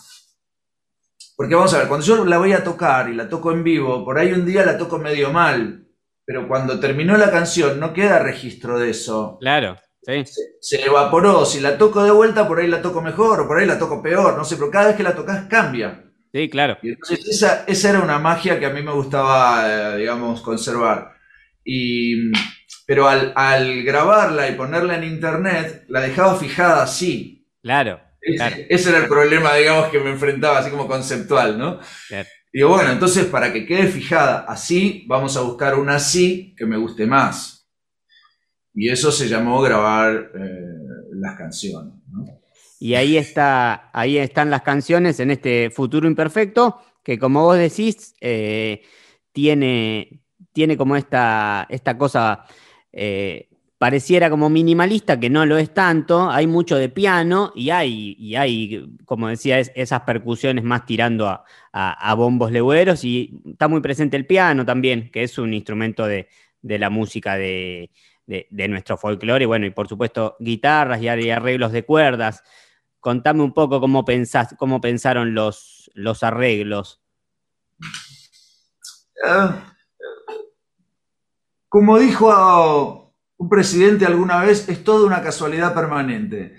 Porque 1.37 1.55
vamos 1.55 1.75
a 1.75 1.79
ver, 1.81 1.89
cuando 1.89 2.07
yo 2.07 2.25
la 2.25 2.39
voy 2.39 2.53
a 2.55 2.65
tocar 2.65 3.11
y 3.11 3.15
la 3.15 3.29
toco 3.29 3.53
en 3.53 3.63
vivo, 3.63 4.05
por 4.05 4.19
ahí 4.19 4.33
un 4.33 4.47
día 4.47 4.65
la 4.65 4.79
toco 4.79 4.99
medio 4.99 5.33
mal. 5.33 5.86
Pero 6.27 6.49
cuando 6.49 6.81
terminó 6.81 7.17
la 7.17 7.31
canción 7.31 7.81
no 7.81 7.95
queda 7.95 8.19
registro 8.21 8.79
de 8.79 8.91
eso. 8.91 9.39
claro, 9.41 9.79
sí. 10.03 10.25
se 10.61 10.83
evaporó. 10.85 11.45
Si 11.47 11.61
la 11.61 11.79
toco 11.79 12.05
de 12.05 12.11
vuelta, 12.11 12.47
por 12.49 12.59
ahí 12.61 12.69
la 12.69 12.83
toco 12.83 13.01
mejor, 13.03 13.41
o 13.41 13.49
por 13.49 13.59
ahí 13.59 13.67
la 13.67 13.79
toco 13.79 14.03
peor, 14.03 14.37
no 14.37 14.45
sé, 14.45 14.57
pero 14.57 14.71
cada 14.71 14.89
vez 14.89 14.97
que 14.97 15.03
la 15.03 15.15
tocas 15.15 15.47
cambia. 15.49 16.05
Sí, 16.33 16.49
claro. 16.51 16.79
Y 16.83 16.91
entonces 16.91 17.27
esa, 17.29 17.65
esa 17.67 17.91
era 17.91 18.01
una 18.01 18.19
magia 18.19 18.59
que 18.61 18.67
a 18.67 18.71
mí 18.71 18.83
me 18.83 18.93
gustaba, 18.93 19.95
eh, 19.95 19.99
digamos, 19.99 20.43
conservar. 20.43 21.15
Y, 21.65 22.31
pero 22.87 23.09
al, 23.09 23.33
al 23.37 23.83
grabarla 23.85 24.49
y 24.49 24.55
ponerla 24.57 24.97
en 24.97 25.05
internet, 25.05 25.85
la 25.89 26.01
dejaba 26.01 26.37
fijada 26.37 26.83
así. 26.83 27.49
Claro, 27.63 28.01
Ese, 28.21 28.37
Claro. 28.37 28.57
ese 28.69 28.91
era 28.91 28.99
el 29.01 29.09
problema, 29.09 29.55
digamos, 29.57 29.89
que 29.91 30.01
me 30.01 30.11
enfrentaba, 30.11 30.59
así 30.59 30.71
como 30.71 30.87
conceptual, 30.89 31.59
¿no? 31.59 31.81
Claro. 32.09 32.29
Digo, 32.53 32.71
bueno, 32.71 32.91
entonces 32.91 33.27
para 33.27 33.53
que 33.53 33.67
quede 33.67 33.89
fijada 33.89 34.47
así, 34.49 35.05
vamos 35.07 35.37
a 35.37 35.43
buscar 35.43 35.79
una 35.79 35.97
así 35.97 36.55
que 36.57 36.67
me 36.67 36.77
guste 36.77 37.07
más. 37.07 37.69
Y 38.75 38.91
eso 38.91 39.11
se 39.11 39.29
llamó 39.29 39.61
grabar 39.63 40.33
eh, 40.35 40.77
las 41.13 41.37
canciones. 41.37 41.95
Y 42.79 42.95
ahí 42.95 43.17
está, 43.17 43.91
ahí 43.93 44.19
están 44.19 44.51
las 44.51 44.63
canciones 44.63 45.19
en 45.21 45.31
este 45.31 45.71
futuro 45.71 46.07
imperfecto, 46.07 46.81
que 47.03 47.19
como 47.19 47.43
vos 47.43 47.57
decís, 47.57 48.15
eh, 48.21 48.83
tiene, 49.33 50.21
tiene 50.53 50.77
como 50.77 50.97
esta, 50.97 51.67
esta 51.71 51.97
cosa, 51.97 52.45
eh, 52.93 53.49
pareciera 53.79 54.31
como 54.31 54.49
minimalista, 54.49 55.21
que 55.21 55.29
no 55.29 55.45
lo 55.45 55.59
es 55.59 55.75
tanto, 55.75 56.31
hay 56.31 56.47
mucho 56.47 56.77
de 56.77 56.89
piano 56.89 57.53
y 57.55 57.71
hay, 57.71 58.17
y 58.19 58.35
hay 58.37 58.89
como 59.05 59.29
decía, 59.29 59.59
es- 59.59 59.71
esas 59.75 60.01
percusiones 60.03 60.65
más 60.65 60.87
tirando 60.87 61.29
a, 61.29 61.45
a- 61.73 62.15
bombos 62.15 62.51
legüeros 62.53 63.05
y 63.05 63.43
está 63.47 63.69
muy 63.69 63.81
presente 63.83 64.17
el 64.17 64.27
piano 64.27 64.65
también, 64.65 65.11
que 65.11 65.23
es 65.23 65.37
un 65.39 65.53
instrumento 65.53 66.07
de, 66.07 66.29
de 66.63 66.79
la 66.79 66.89
música 66.91 67.37
de, 67.37 67.91
de- 68.27 68.47
nuestro 68.69 68.97
folclore, 68.97 69.45
y 69.45 69.47
bueno, 69.47 69.67
y 69.67 69.71
por 69.71 69.89
supuesto 69.89 70.37
guitarras 70.41 71.03
y 71.03 71.09
arreglos 71.09 71.73
de 71.73 71.85
cuerdas. 71.85 72.43
Contame 73.01 73.43
un 73.43 73.53
poco 73.53 73.79
cómo, 73.81 74.05
pensás, 74.05 74.55
cómo 74.59 74.81
pensaron 74.81 75.35
los, 75.35 75.91
los 75.95 76.23
arreglos. 76.23 77.03
Ah, 79.25 79.75
Como 81.69 81.99
dijo 81.99 83.06
un 83.39 83.49
presidente 83.49 84.07
alguna 84.07 84.43
vez, 84.43 84.69
es 84.69 84.83
toda 84.83 85.07
una 85.07 85.23
casualidad 85.23 85.75
permanente. 85.75 86.55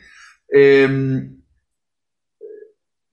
Eh, 0.50 1.29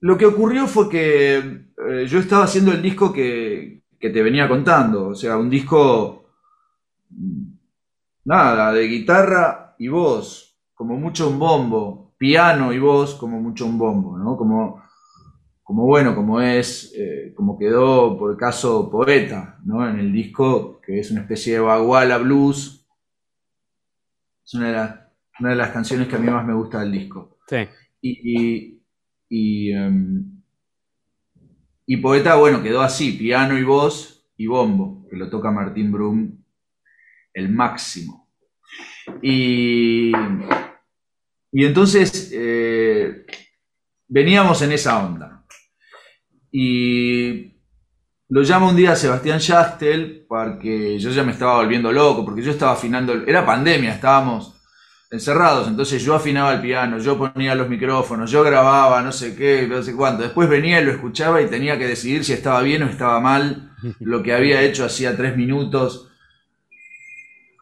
lo 0.01 0.17
que 0.17 0.25
ocurrió 0.25 0.67
fue 0.67 0.89
que 0.89 1.37
eh, 1.37 2.05
yo 2.07 2.19
estaba 2.19 2.43
haciendo 2.43 2.71
el 2.71 2.81
disco 2.81 3.11
que, 3.11 3.83
que 3.99 4.09
te 4.09 4.21
venía 4.21 4.47
contando, 4.47 5.07
o 5.07 5.15
sea, 5.15 5.37
un 5.37 5.49
disco, 5.49 6.29
mm, 7.09 7.43
nada, 8.25 8.71
de 8.71 8.87
guitarra 8.87 9.75
y 9.79 9.87
voz, 9.87 10.59
como 10.73 10.97
mucho 10.97 11.29
un 11.29 11.39
bombo, 11.39 12.13
piano 12.17 12.71
y 12.71 12.79
voz, 12.79 13.15
como 13.15 13.41
mucho 13.41 13.65
un 13.65 13.77
bombo, 13.77 14.17
¿no? 14.17 14.37
Como, 14.37 14.81
como 15.63 15.85
bueno, 15.85 16.15
como 16.15 16.39
es, 16.39 16.93
eh, 16.95 17.33
como 17.35 17.57
quedó 17.57 18.17
por 18.17 18.31
el 18.31 18.37
caso 18.37 18.89
Poeta, 18.89 19.59
¿no? 19.65 19.87
En 19.89 19.99
el 19.99 20.13
disco, 20.13 20.79
que 20.85 20.99
es 20.99 21.11
una 21.11 21.21
especie 21.21 21.53
de 21.53 21.59
baguala 21.59 22.17
blues. 22.19 22.74
Es 24.45 24.53
una 24.53 24.67
de, 24.67 24.73
las- 24.73 24.99
una 25.39 25.49
de 25.51 25.55
las 25.55 25.71
canciones 25.71 26.07
que 26.07 26.15
a 26.15 26.19
mí 26.19 26.29
más 26.29 26.45
me 26.45 26.53
gusta 26.53 26.79
del 26.81 26.91
disco. 26.91 27.39
Sí, 27.47 27.67
Y, 28.01 28.11
y, 28.35 28.83
y, 29.29 29.71
em, 29.73 30.41
y 31.85 31.97
Poeta, 31.97 32.35
bueno, 32.35 32.63
quedó 32.63 32.81
así, 32.81 33.11
piano 33.13 33.57
y 33.57 33.63
voz 33.63 34.25
y 34.37 34.47
bombo, 34.47 35.07
que 35.09 35.15
lo 35.17 35.29
toca 35.29 35.51
Martín 35.51 35.91
Brum, 35.91 36.37
el 37.33 37.49
máximo. 37.49 38.29
Y, 39.21 40.11
y 41.51 41.65
entonces 41.65 42.31
eh, 42.33 43.25
veníamos 44.07 44.61
en 44.61 44.71
esa 44.73 45.05
onda. 45.05 45.45
Y 46.51 47.54
lo 48.35 48.41
llamo 48.41 48.67
un 48.67 48.75
día 48.75 48.91
a 48.91 48.95
Sebastián 48.97 49.39
Yastel 49.39 50.25
porque 50.27 50.99
yo 50.99 51.09
ya 51.09 51.23
me 51.23 51.31
estaba 51.31 51.55
volviendo 51.55 51.89
loco, 51.93 52.25
porque 52.25 52.41
yo 52.41 52.51
estaba 52.51 52.73
afinando, 52.73 53.13
era 53.25 53.45
pandemia, 53.45 53.93
estábamos 53.93 54.53
encerrados, 55.09 55.69
entonces 55.69 56.03
yo 56.03 56.13
afinaba 56.15 56.53
el 56.53 56.59
piano, 56.59 56.97
yo 56.97 57.17
ponía 57.17 57.55
los 57.55 57.69
micrófonos, 57.69 58.29
yo 58.29 58.43
grababa, 58.43 59.01
no 59.01 59.13
sé 59.13 59.37
qué, 59.37 59.65
no 59.69 59.81
sé 59.81 59.95
cuánto. 59.95 60.23
Después 60.23 60.49
venía 60.49 60.81
y 60.81 60.83
lo 60.83 60.91
escuchaba 60.91 61.41
y 61.41 61.47
tenía 61.47 61.77
que 61.79 61.87
decidir 61.87 62.25
si 62.25 62.33
estaba 62.33 62.61
bien 62.61 62.83
o 62.83 62.87
estaba 62.87 63.21
mal 63.21 63.71
lo 64.01 64.21
que 64.21 64.33
había 64.33 64.61
hecho 64.63 64.83
hacía 64.83 65.15
tres 65.15 65.37
minutos. 65.37 66.09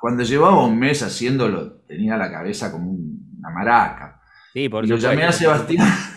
Cuando 0.02 0.24
llevaba 0.24 0.66
un 0.66 0.80
mes 0.80 1.04
haciéndolo, 1.04 1.82
tenía 1.88 2.18
la 2.18 2.32
cabeza 2.32 2.72
como 2.72 2.90
un- 2.90 3.38
una 3.38 3.50
maraca. 3.52 4.22
sí, 4.54 4.70
por 4.70 4.86
Y 4.86 4.88
lo 4.88 4.98
llamé 4.98 5.26
a 5.26 5.32
Sebastián. 5.32 5.88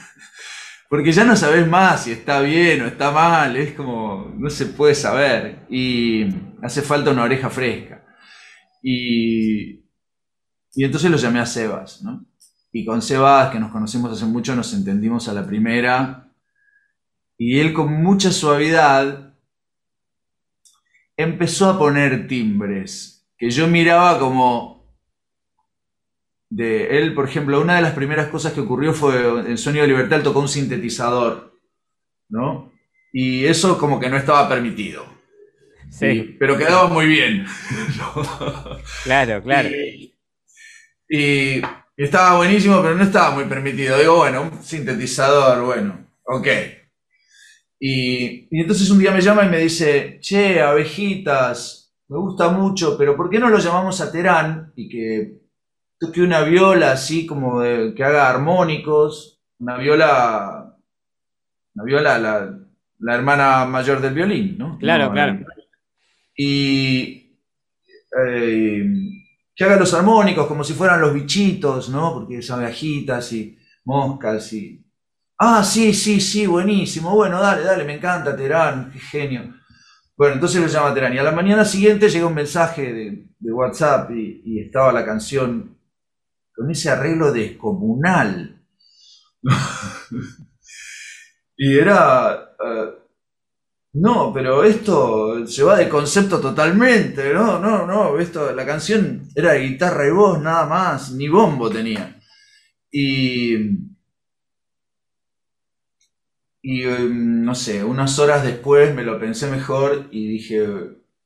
Porque 0.88 1.12
ya 1.12 1.25
no 1.25 1.37
sabes 1.37 1.66
más 1.66 2.05
si 2.05 2.12
está 2.12 2.40
bien 2.40 2.83
o 2.83 2.87
está 2.87 3.11
mal, 3.11 3.57
es 3.57 3.73
como, 3.73 4.33
no 4.37 4.50
se 4.50 4.66
puede 4.66 4.95
saber. 4.95 5.66
Y 5.69 6.26
hace 6.62 6.83
falta 6.83 7.11
una 7.11 7.25
oreja 7.25 7.50
fresca. 7.50 8.05
Y, 8.83 9.85
y 10.75 10.85
entonces 10.85 11.11
lo 11.11 11.16
llamé 11.16 11.40
a 11.40 11.47
Sebas, 11.47 12.02
¿no? 12.02 12.25
Y 12.73 12.85
con 12.85 13.02
Sebas, 13.02 13.50
que 13.50 13.59
nos 13.59 13.73
conocemos 13.73 14.12
hace 14.12 14.26
mucho, 14.26 14.55
nos 14.55 14.73
entendimos 14.75 15.28
a 15.28 15.33
la 15.33 15.47
primera. 15.47 16.33
Y 17.38 17.59
él 17.59 17.73
con 17.73 18.02
mucha 18.02 18.31
suavidad 18.31 19.35
empezó 21.16 21.71
a 21.71 21.78
poner 21.78 22.28
timbres 22.28 23.16
que 23.38 23.50
yo 23.50 23.66
miraba 23.66 24.19
como 24.19 24.75
de 26.50 26.99
él, 26.99 27.15
por 27.15 27.29
ejemplo, 27.29 27.61
una 27.61 27.76
de 27.76 27.83
las 27.83 27.93
primeras 27.95 28.29
cosas 28.29 28.53
que 28.53 28.61
ocurrió 28.61 28.93
fue 28.95 29.17
en 29.50 29.59
Sonido 29.59 29.83
de 29.83 29.88
Libertad, 29.88 30.19
él 30.19 30.25
tocó 30.25 30.41
un 30.41 30.49
sintetizador, 30.49 31.59
¿no? 32.31 32.73
Y 33.12 33.45
eso 33.47 33.79
como 33.79 34.00
que 34.00 34.11
no 34.11 34.17
estaba 34.17 34.49
permitido. 34.49 35.05
Sí, 35.91 36.07
Y- 36.07 36.23
pero 36.38 36.57
quedaba 36.59 36.88
muy 36.88 37.07
bien. 37.07 37.47
claro, 39.05 39.43
claro. 39.43 39.69
Y 41.09 41.62
estaba 41.97 42.37
buenísimo, 42.37 42.83
pero 42.83 42.95
no 42.95 43.05
estaba 43.05 43.35
muy 43.35 43.45
permitido. 43.45 43.99
Digo, 43.99 44.17
bueno, 44.17 44.43
un 44.43 44.62
sintetizador, 44.62 45.65
bueno, 45.65 46.07
ok. 46.25 46.47
Y, 47.79 48.49
y 48.50 48.61
entonces 48.61 48.88
un 48.91 48.99
día 48.99 49.12
me 49.12 49.21
llama 49.21 49.45
y 49.45 49.50
me 49.50 49.59
dice, 49.59 50.19
che, 50.21 50.61
abejitas, 50.61 51.95
me 52.09 52.19
gusta 52.19 52.49
mucho, 52.49 52.97
pero 52.97 53.17
¿por 53.17 53.29
qué 53.29 53.38
no 53.38 53.50
lo 53.50 53.59
llamamos 53.59 54.00
a 54.00 54.11
Terán 54.11 54.73
y 54.76 54.88
que 54.88 55.33
toque 55.99 56.23
una 56.23 56.43
viola 56.43 56.93
así 56.93 57.26
como 57.26 57.61
de- 57.61 57.95
que 57.95 58.05
haga 58.05 58.29
armónicos? 58.31 59.41
Una 59.59 59.76
viola, 59.79 60.76
una 61.75 61.85
viola, 61.85 62.19
la, 62.19 62.59
la 63.00 63.15
hermana 63.15 63.65
mayor 63.67 64.00
del 64.00 64.15
violín, 64.15 64.57
¿no? 64.59 64.79
Claro, 64.79 65.07
No, 65.07 65.12
claro. 65.12 65.38
y 66.37 67.38
eh, 68.26 68.85
que 69.55 69.65
haga 69.65 69.76
los 69.76 69.95
armónicos 69.95 70.47
como 70.47 70.65
si 70.65 70.75
fueran 70.75 71.00
los 71.00 71.15
bichitos, 71.15 71.88
¿no? 71.88 72.15
Porque 72.15 72.38
es 72.38 72.50
abejitas 72.50 73.33
y 73.33 73.59
moscas 73.85 74.53
y... 74.53 74.83
Ah, 75.38 75.62
sí, 75.65 75.95
sí, 75.95 76.21
sí, 76.21 76.47
buenísimo. 76.47 77.15
Bueno, 77.15 77.41
dale, 77.41 77.62
dale, 77.62 77.85
me 77.85 77.95
encanta 77.95 78.37
Terán, 78.37 78.91
qué 78.93 78.99
genio. 78.99 79.55
Bueno, 80.17 80.35
entonces 80.35 80.61
lo 80.62 80.69
llama 80.69 80.95
Terán. 80.95 81.15
Y 81.15 81.19
a 81.19 81.23
la 81.23 81.33
mañana 81.33 81.65
siguiente 81.65 82.09
llega 82.11 82.26
un 82.26 82.35
mensaje 82.35 82.93
de, 82.93 83.26
de 83.38 83.53
WhatsApp 83.53 84.11
y, 84.12 84.43
y 84.45 84.61
estaba 84.61 84.93
la 84.93 85.05
canción 85.05 85.75
con 86.56 86.70
ese 86.70 86.90
arreglo 86.90 87.32
descomunal. 87.32 88.60
y 91.56 91.78
era... 91.78 92.54
eh, 92.64 92.90
no, 93.94 94.32
pero 94.32 94.62
esto 94.62 95.46
se 95.46 95.62
va 95.64 95.78
de 95.78 95.88
concepto 95.88 96.38
totalmente, 96.40 97.32
no, 97.32 97.58
no, 97.58 97.86
no, 97.86 98.18
esto, 98.18 98.52
la 98.52 98.66
canción 98.66 99.22
era 99.34 99.52
de 99.52 99.60
guitarra 99.68 100.06
y 100.06 100.10
voz 100.10 100.40
nada 100.42 100.66
más, 100.66 101.12
ni 101.12 101.28
bombo 101.28 101.70
tenía. 101.70 102.14
Y, 102.92 103.56
y 106.62 106.82
em, 106.82 107.44
no 107.44 107.54
sé, 107.54 107.82
unas 107.84 108.18
horas 108.18 108.44
después 108.44 108.94
me 108.94 109.02
lo 109.04 109.18
pensé 109.18 109.46
mejor 109.50 110.08
y 110.10 110.26
dije, 110.28 110.66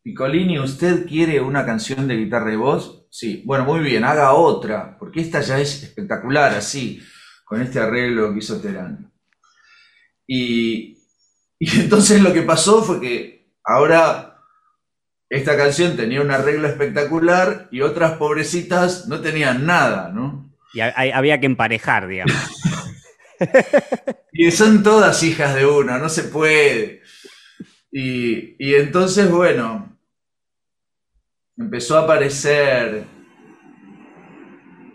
Piccolini, 0.02 0.58
¿usted 0.58 1.06
quiere 1.06 1.40
una 1.40 1.64
canción 1.66 2.08
de 2.08 2.16
guitarra 2.16 2.52
y 2.52 2.56
voz? 2.56 3.06
Sí, 3.10 3.42
bueno, 3.44 3.64
muy 3.64 3.80
bien, 3.80 4.04
haga 4.04 4.32
otra, 4.32 4.96
porque 4.98 5.20
esta 5.20 5.40
ya 5.40 5.58
es 5.58 5.82
espectacular 5.82 6.54
así, 6.54 7.02
con 7.44 7.60
este 7.60 7.80
arreglo 7.80 8.32
que 8.32 8.38
hizo 8.38 8.60
Terán. 8.60 9.12
Y, 10.26 10.96
y 11.58 11.70
entonces 11.80 12.22
lo 12.22 12.32
que 12.32 12.42
pasó 12.42 12.82
fue 12.82 13.00
que 13.00 13.54
ahora 13.64 14.38
esta 15.28 15.56
canción 15.56 15.96
tenía 15.96 16.20
un 16.20 16.30
arreglo 16.30 16.66
espectacular 16.66 17.68
y 17.70 17.82
otras 17.82 18.12
pobrecitas 18.12 19.06
no 19.06 19.20
tenían 19.20 19.66
nada, 19.66 20.08
¿no? 20.08 20.50
Y 20.72 20.80
había 20.80 21.40
que 21.40 21.46
emparejar, 21.46 22.06
digamos. 22.06 22.34
Y 24.32 24.50
son 24.50 24.82
todas 24.82 25.22
hijas 25.22 25.54
de 25.54 25.66
una, 25.66 25.98
no 25.98 26.08
se 26.08 26.24
puede. 26.24 27.02
Y, 27.90 28.54
y 28.58 28.74
entonces, 28.74 29.30
bueno, 29.30 29.89
empezó 31.60 31.98
a 31.98 32.02
aparecer 32.02 33.04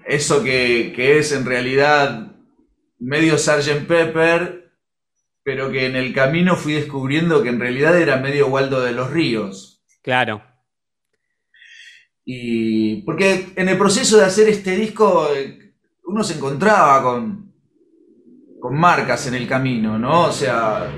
eso 0.05 0.43
que, 0.43 0.93
que 0.95 1.19
es 1.19 1.31
en 1.31 1.45
realidad 1.45 2.35
medio 2.99 3.37
Sgt. 3.37 3.85
Pepper, 3.87 4.71
pero 5.43 5.71
que 5.71 5.85
en 5.85 5.95
el 5.95 6.13
camino 6.13 6.55
fui 6.55 6.73
descubriendo 6.73 7.43
que 7.43 7.49
en 7.49 7.59
realidad 7.59 7.99
era 7.99 8.17
medio 8.17 8.47
Waldo 8.47 8.81
de 8.81 8.93
los 8.93 9.11
Ríos. 9.11 9.83
Claro. 10.01 10.41
Y 12.23 13.03
porque 13.03 13.49
en 13.55 13.69
el 13.69 13.77
proceso 13.77 14.17
de 14.17 14.25
hacer 14.25 14.49
este 14.49 14.75
disco 14.75 15.29
eh, 15.35 15.75
uno 16.05 16.23
se 16.23 16.33
encontraba 16.33 17.03
con, 17.03 17.53
con 18.59 18.75
marcas 18.75 19.27
en 19.27 19.35
el 19.35 19.47
camino, 19.47 19.99
¿no? 19.99 20.25
O 20.25 20.31
sea, 20.31 20.91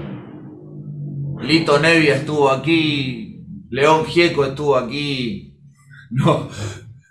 Lito 1.41 1.79
Nevia 1.79 2.15
estuvo 2.15 2.49
aquí, 2.49 3.43
León 3.69 4.05
Gieco 4.05 4.45
estuvo 4.45 4.77
aquí, 4.77 5.56
no, 6.11 6.49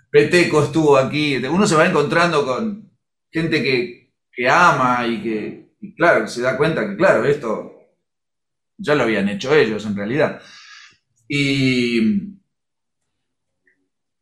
Peteco 0.09 0.63
estuvo 0.63 0.97
aquí. 0.97 1.37
Uno 1.37 1.67
se 1.67 1.75
va 1.75 1.85
encontrando 1.85 2.45
con 2.45 2.91
gente 3.31 3.61
que, 3.61 4.13
que 4.31 4.49
ama 4.49 5.05
y 5.07 5.21
que, 5.21 5.69
y 5.81 5.95
claro, 5.95 6.27
se 6.27 6.41
da 6.41 6.57
cuenta 6.57 6.87
que, 6.87 6.95
claro, 6.95 7.25
esto 7.25 7.73
ya 8.77 8.95
lo 8.95 9.03
habían 9.03 9.29
hecho 9.29 9.53
ellos 9.53 9.85
en 9.85 9.95
realidad. 9.95 10.41
Y, 11.27 12.37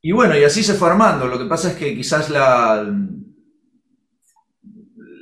y 0.01 0.11
bueno, 0.11 0.37
y 0.37 0.43
así 0.43 0.63
se 0.63 0.73
fue 0.73 0.89
armando. 0.89 1.27
Lo 1.27 1.37
que 1.37 1.45
pasa 1.45 1.71
es 1.71 1.77
que 1.77 1.95
quizás 1.95 2.29
la, 2.29 2.87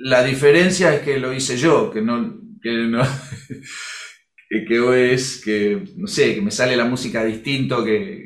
la 0.02 0.24
diferencia 0.24 0.94
es 0.94 1.02
que 1.02 1.18
lo 1.20 1.34
hice 1.34 1.58
yo, 1.58 1.92
que 1.92 2.02
no, 2.02 2.40
que 2.62 2.72
no, 2.88 3.04
que 4.50 5.14
es 5.14 5.42
que, 5.44 5.84
no 5.98 6.08
sé, 6.08 6.36
que 6.36 6.42
me 6.42 6.52
sale 6.52 6.76
la 6.76 6.86
música 6.86 7.24
distinto 7.24 7.84
que, 7.84 8.23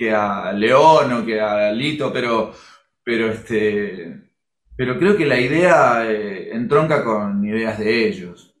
que 0.00 0.10
a 0.10 0.50
León 0.54 1.12
o 1.12 1.26
que 1.26 1.38
a 1.38 1.70
Lito, 1.72 2.10
pero, 2.10 2.54
pero 3.04 3.30
este, 3.30 4.30
pero 4.74 4.98
creo 4.98 5.14
que 5.14 5.26
la 5.26 5.38
idea 5.38 6.10
eh, 6.10 6.54
entronca 6.54 7.04
con 7.04 7.44
ideas 7.44 7.78
de 7.78 8.08
ellos. 8.08 8.54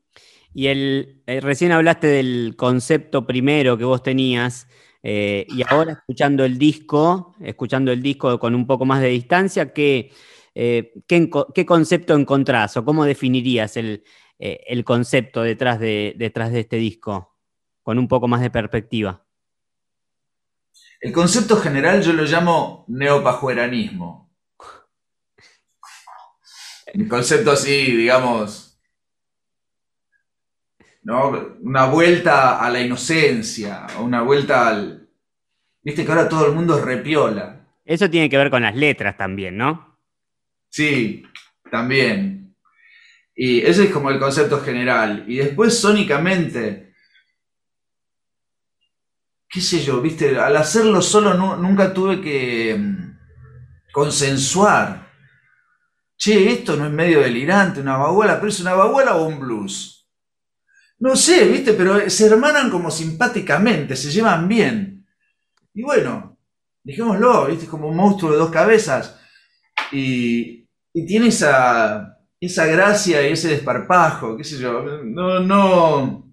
Y 0.52 0.66
el, 0.66 1.22
eh, 1.26 1.40
recién 1.40 1.72
hablaste 1.72 2.08
del 2.08 2.56
concepto 2.58 3.26
primero 3.26 3.78
que 3.78 3.84
vos 3.84 4.02
tenías, 4.02 4.68
eh, 5.02 5.46
y 5.48 5.62
ahora 5.66 5.92
escuchando 5.92 6.44
el 6.44 6.58
disco, 6.58 7.34
escuchando 7.40 7.90
el 7.90 8.02
disco 8.02 8.38
con 8.38 8.54
un 8.54 8.66
poco 8.66 8.84
más 8.84 9.00
de 9.00 9.08
distancia, 9.08 9.72
¿qué, 9.72 10.12
qué, 10.54 11.64
concepto 11.66 12.14
encontrás 12.16 12.76
o 12.76 12.84
cómo 12.84 13.06
definirías 13.06 13.78
el, 13.78 14.04
el 14.38 14.84
concepto 14.84 15.40
detrás 15.40 15.80
de, 15.80 16.14
detrás 16.18 16.52
de 16.52 16.60
este 16.60 16.76
disco? 16.76 17.38
Con 17.82 17.98
un 17.98 18.08
poco 18.08 18.28
más 18.28 18.42
de 18.42 18.50
perspectiva. 18.50 19.24
El 21.00 21.12
concepto 21.12 21.56
general 21.56 22.02
yo 22.02 22.12
lo 22.12 22.24
llamo 22.24 22.84
neopajueranismo. 22.88 24.30
Un 26.92 27.08
concepto 27.08 27.52
así, 27.52 27.96
digamos, 27.96 28.78
¿no? 31.02 31.56
Una 31.60 31.86
vuelta 31.86 32.60
a 32.60 32.70
la 32.70 32.80
inocencia, 32.80 33.86
una 34.00 34.22
vuelta 34.22 34.68
al... 34.68 35.08
Viste 35.82 36.04
que 36.04 36.12
ahora 36.12 36.28
todo 36.28 36.46
el 36.46 36.52
mundo 36.52 36.76
es 36.78 36.84
repiola. 36.84 37.66
Eso 37.84 38.10
tiene 38.10 38.28
que 38.28 38.36
ver 38.36 38.50
con 38.50 38.62
las 38.62 38.76
letras 38.76 39.16
también, 39.16 39.56
¿no? 39.56 39.98
Sí, 40.68 41.24
también. 41.70 42.54
Y 43.34 43.62
ese 43.62 43.84
es 43.84 43.90
como 43.90 44.10
el 44.10 44.18
concepto 44.18 44.60
general. 44.60 45.24
Y 45.26 45.36
después 45.36 45.78
sónicamente, 45.78 46.89
qué 49.50 49.60
sé 49.60 49.82
yo, 49.84 50.00
viste, 50.00 50.38
al 50.38 50.56
hacerlo 50.56 51.02
solo 51.02 51.34
nu- 51.34 51.56
nunca 51.56 51.92
tuve 51.92 52.20
que 52.20 52.76
mm, 52.78 53.18
consensuar. 53.92 55.08
Che, 56.16 56.52
esto 56.52 56.76
no 56.76 56.86
es 56.86 56.92
medio 56.92 57.20
delirante, 57.20 57.80
una 57.80 57.96
baguala, 57.96 58.36
pero 58.38 58.48
es 58.48 58.60
una 58.60 58.74
baguala 58.74 59.16
o 59.16 59.26
un 59.26 59.40
blues. 59.40 60.06
No 61.00 61.16
sé, 61.16 61.46
viste, 61.48 61.74
pero 61.74 62.08
se 62.10 62.26
hermanan 62.26 62.70
como 62.70 62.90
simpáticamente, 62.90 63.96
se 63.96 64.10
llevan 64.10 64.48
bien. 64.48 65.06
Y 65.74 65.82
bueno, 65.82 66.38
dejémoslo, 66.84 67.46
viste, 67.46 67.66
como 67.66 67.88
un 67.88 67.96
monstruo 67.96 68.32
de 68.32 68.38
dos 68.38 68.50
cabezas. 68.50 69.18
Y, 69.92 70.68
y 70.94 71.06
tiene 71.06 71.28
esa, 71.28 72.18
esa 72.40 72.66
gracia 72.66 73.28
y 73.28 73.32
ese 73.32 73.48
desparpajo, 73.50 74.36
qué 74.36 74.44
sé 74.44 74.58
yo. 74.58 74.82
No, 75.04 75.40
no. 75.40 76.29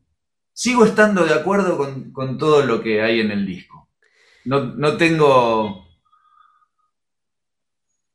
Sigo 0.60 0.86
estando 0.86 1.24
de 1.24 1.36
acuerdo 1.36 1.78
con, 1.78 2.12
con 2.12 2.36
todo 2.40 2.66
lo 2.66 2.82
que 2.82 3.04
hay 3.04 3.20
en 3.20 3.30
el 3.30 3.46
disco. 3.46 3.90
No, 4.46 4.60
no 4.66 4.98
tengo. 4.98 5.88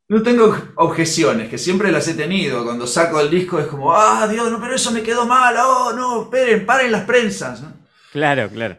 No 0.09 0.21
tengo 0.21 0.53
objeciones, 0.75 1.47
que 1.49 1.57
siempre 1.57 1.89
las 1.89 2.05
he 2.09 2.15
tenido. 2.15 2.65
Cuando 2.65 2.85
saco 2.85 3.21
el 3.21 3.29
disco 3.29 3.59
es 3.59 3.67
como, 3.67 3.93
ah, 3.95 4.27
Dios, 4.27 4.51
no, 4.51 4.59
pero 4.59 4.75
eso 4.75 4.91
me 4.91 5.01
quedó 5.01 5.25
mal, 5.25 5.55
oh, 5.57 5.93
no, 5.93 6.23
esperen, 6.23 6.65
paren 6.65 6.91
las 6.91 7.05
prensas. 7.05 7.61
¿no? 7.61 7.71
Claro, 8.11 8.49
claro. 8.49 8.77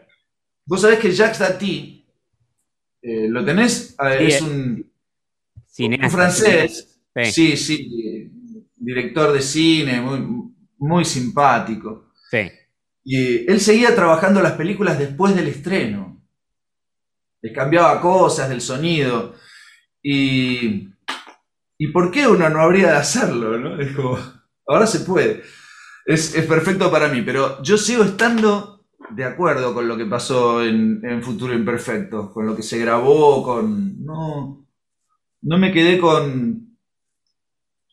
Vos 0.67 0.81
sabés 0.81 0.99
que 0.99 1.11
Jacques 1.11 1.39
Tati, 1.39 2.05
eh, 3.01 3.27
¿lo 3.29 3.43
tenés? 3.43 3.95
Ah, 3.97 4.11
Sí, 4.15 4.25
es 4.25 4.41
eh, 4.41 4.43
un, 4.43 4.91
Cineasta. 5.67 6.05
un 6.05 6.11
francés. 6.11 6.99
Sí. 7.15 7.31
Sí, 7.31 7.57
sí, 7.57 8.31
director 8.75 9.33
de 9.33 9.41
cine, 9.41 10.01
muy, 10.01 10.23
muy 10.77 11.03
simpático. 11.03 12.11
sí. 12.29 12.47
Y 13.07 13.49
él 13.49 13.61
seguía 13.61 13.95
trabajando 13.95 14.41
las 14.41 14.53
películas 14.53 14.97
después 14.97 15.35
del 15.35 15.47
estreno. 15.47 16.25
Le 17.39 17.53
cambiaba 17.53 18.01
cosas 18.01 18.49
del 18.49 18.61
sonido. 18.61 19.35
Y, 20.01 20.89
¿y 21.77 21.87
por 21.93 22.09
qué 22.09 22.27
uno 22.27 22.49
no 22.49 22.59
habría 22.59 22.87
de 22.87 22.97
hacerlo? 22.97 23.59
¿no? 23.59 23.79
Es 23.79 23.95
como, 23.95 24.17
ahora 24.67 24.87
se 24.87 25.01
puede. 25.01 25.43
Es, 26.07 26.33
es 26.33 26.45
perfecto 26.47 26.89
para 26.89 27.07
mí, 27.07 27.21
pero 27.21 27.61
yo 27.61 27.77
sigo 27.77 28.03
estando 28.03 28.87
de 29.11 29.23
acuerdo 29.23 29.75
con 29.75 29.87
lo 29.87 29.95
que 29.97 30.05
pasó 30.07 30.63
en, 30.63 30.99
en 31.05 31.21
Futuro 31.21 31.53
Imperfecto, 31.53 32.33
con 32.33 32.47
lo 32.47 32.55
que 32.55 32.63
se 32.63 32.79
grabó, 32.79 33.43
con... 33.43 34.03
No, 34.03 34.65
no 35.43 35.57
me 35.59 35.71
quedé 35.71 35.99
con, 35.99 36.64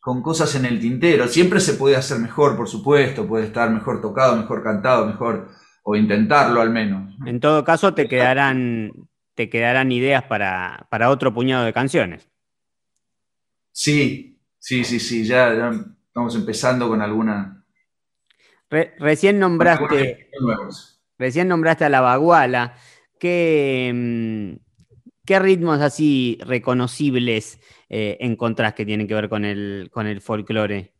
con 0.02 0.20
cosas 0.20 0.54
en 0.56 0.66
el 0.66 0.80
tintero. 0.80 1.28
Siempre 1.28 1.60
se 1.60 1.74
puede 1.74 1.96
hacer 1.96 2.18
mejor, 2.18 2.56
por 2.56 2.68
supuesto, 2.68 3.26
puede 3.26 3.46
estar 3.46 3.70
mejor 3.70 4.02
tocado, 4.02 4.36
mejor 4.36 4.62
cantado, 4.62 5.06
mejor, 5.06 5.48
o 5.84 5.96
intentarlo 5.96 6.60
al 6.60 6.70
menos. 6.70 7.14
En 7.24 7.40
todo 7.40 7.64
caso, 7.64 7.94
te 7.94 8.08
quedarán, 8.08 9.08
te 9.34 9.48
quedarán 9.48 9.92
ideas 9.92 10.24
para, 10.24 10.88
para 10.90 11.08
otro 11.08 11.32
puñado 11.32 11.64
de 11.64 11.72
canciones. 11.72 12.28
Sí, 13.72 14.38
sí, 14.58 14.84
sí, 14.84 15.00
sí, 15.00 15.24
ya, 15.24 15.54
ya 15.54 15.70
estamos 16.08 16.34
empezando 16.36 16.88
con 16.88 17.00
alguna. 17.00 17.64
Re- 18.70 18.94
recién 18.98 19.38
nombraste, 19.38 20.30
recién 21.18 21.48
nombraste 21.48 21.84
a 21.84 21.88
la 21.88 22.00
baguala. 22.00 22.74
¿Qué, 23.18 23.92
mm, 23.94 24.71
qué 25.24 25.38
ritmos 25.38 25.80
así 25.80 26.38
reconocibles 26.42 27.60
eh, 27.88 28.16
encontrás 28.20 28.74
que 28.74 28.86
tienen 28.86 29.06
que 29.06 29.14
ver 29.14 29.28
con 29.28 29.44
el, 29.44 29.88
con 29.92 30.06
el 30.06 30.20
folclore? 30.20 30.92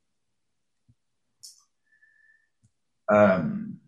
Um, 3.08 3.78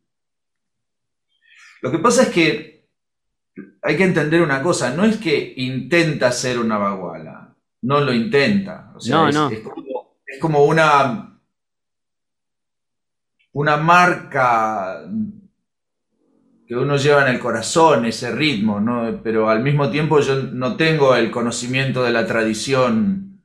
lo 1.83 1.91
que 1.91 1.99
pasa 1.99 2.23
es 2.25 2.29
que 2.31 2.89
hay 3.83 3.97
que 3.97 4.05
entender 4.05 4.43
una 4.43 4.63
cosa, 4.63 4.95
no 4.95 5.05
es 5.05 5.19
que 5.19 5.55
intenta 5.57 6.33
ser 6.33 6.59
una 6.59 6.79
baguala, 6.79 7.55
no 7.83 8.01
lo 8.01 8.13
intenta. 8.13 8.93
O 8.95 9.01
sea, 9.01 9.17
No, 9.17 9.29
es, 9.29 9.35
no. 9.35 9.51
es 9.51 9.61
como, 9.61 10.19
es 10.27 10.41
como 10.41 10.65
una, 10.65 11.41
una 13.53 13.77
marca 13.77 15.05
que 16.67 16.75
uno 16.77 16.97
lleva 16.97 17.23
en 17.29 17.35
el 17.35 17.41
corazón, 17.41 18.07
ese 18.07 18.33
ritmo, 18.33 18.81
¿no? 18.81 19.21
Pero 19.23 19.49
al 19.51 19.63
mismo 19.63 19.91
tiempo 19.91 20.21
yo 20.21 20.37
no 20.43 20.77
tengo 20.77 21.15
el 21.15 21.31
conocimiento 21.31 22.03
de 22.03 22.11
la 22.13 22.27
tradición 22.27 23.41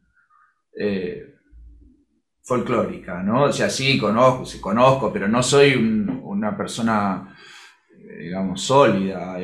eh, 0.78 1.36
folclórica, 2.44 3.22
¿no? 3.22 3.44
O 3.44 3.52
sea, 3.54 3.70
sí, 3.70 3.98
conozco, 3.98 4.46
sí 4.46 4.60
conozco, 4.60 5.12
pero 5.12 5.28
no 5.28 5.44
soy 5.44 5.76
un- 5.76 6.22
una 6.24 6.56
persona, 6.58 7.36
eh, 7.92 8.24
digamos, 8.24 8.62
sólida, 8.62 9.38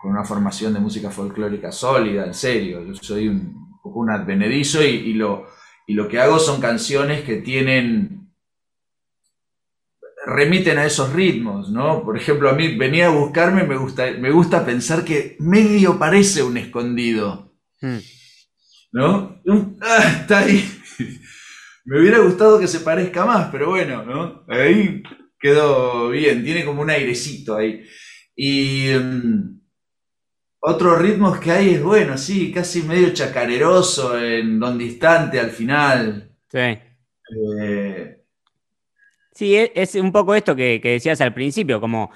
con 0.00 0.12
una 0.12 0.24
formación 0.24 0.72
de 0.72 0.80
música 0.80 1.10
folclórica 1.10 1.70
sólida, 1.70 2.24
en 2.26 2.34
serio. 2.34 2.82
Yo 2.84 2.94
soy 2.94 3.28
un 3.28 3.78
poco 3.82 4.00
un 4.00 4.10
advenedizo 4.10 4.82
y 4.82 5.12
lo 5.14 6.08
que 6.08 6.20
hago 6.20 6.38
son 6.38 6.60
canciones 6.60 7.22
que 7.22 7.36
tienen 7.36 8.19
remiten 10.30 10.78
a 10.78 10.86
esos 10.86 11.12
ritmos, 11.12 11.70
¿no? 11.70 12.02
Por 12.04 12.16
ejemplo, 12.16 12.48
a 12.48 12.54
mí 12.54 12.76
venía 12.76 13.06
a 13.06 13.10
buscarme, 13.10 13.64
me 13.64 13.76
gusta, 13.76 14.10
me 14.18 14.30
gusta 14.30 14.64
pensar 14.64 15.04
que 15.04 15.36
medio 15.40 15.98
parece 15.98 16.42
un 16.42 16.56
escondido. 16.56 17.54
Mm. 17.80 17.98
¿no? 18.92 19.40
Ah, 19.80 20.18
está 20.20 20.38
ahí. 20.40 20.64
Me 21.84 22.00
hubiera 22.00 22.18
gustado 22.18 22.60
que 22.60 22.68
se 22.68 22.80
parezca 22.80 23.24
más, 23.24 23.48
pero 23.50 23.70
bueno, 23.70 24.04
¿no? 24.04 24.44
Ahí 24.48 25.02
quedó 25.38 26.10
bien, 26.10 26.44
tiene 26.44 26.64
como 26.64 26.82
un 26.82 26.90
airecito 26.90 27.56
ahí. 27.56 27.84
Y 28.36 28.90
mm, 28.92 29.60
otros 30.60 31.00
ritmos 31.00 31.40
que 31.40 31.50
hay 31.50 31.74
es 31.74 31.82
bueno, 31.82 32.18
sí, 32.18 32.52
casi 32.52 32.82
medio 32.82 33.12
chacareroso 33.12 34.18
en 34.18 34.60
Don 34.60 34.76
Distante 34.78 35.40
al 35.40 35.50
final. 35.50 36.36
Sí. 36.48 36.58
Eh, 36.58 36.80
Sí, 39.40 39.56
e- 39.56 39.72
es 39.74 39.94
un 39.94 40.12
poco 40.12 40.34
esto 40.34 40.54
que, 40.54 40.78
decías 40.82 41.18
al 41.22 41.32
principio, 41.32 41.80
como, 41.80 42.10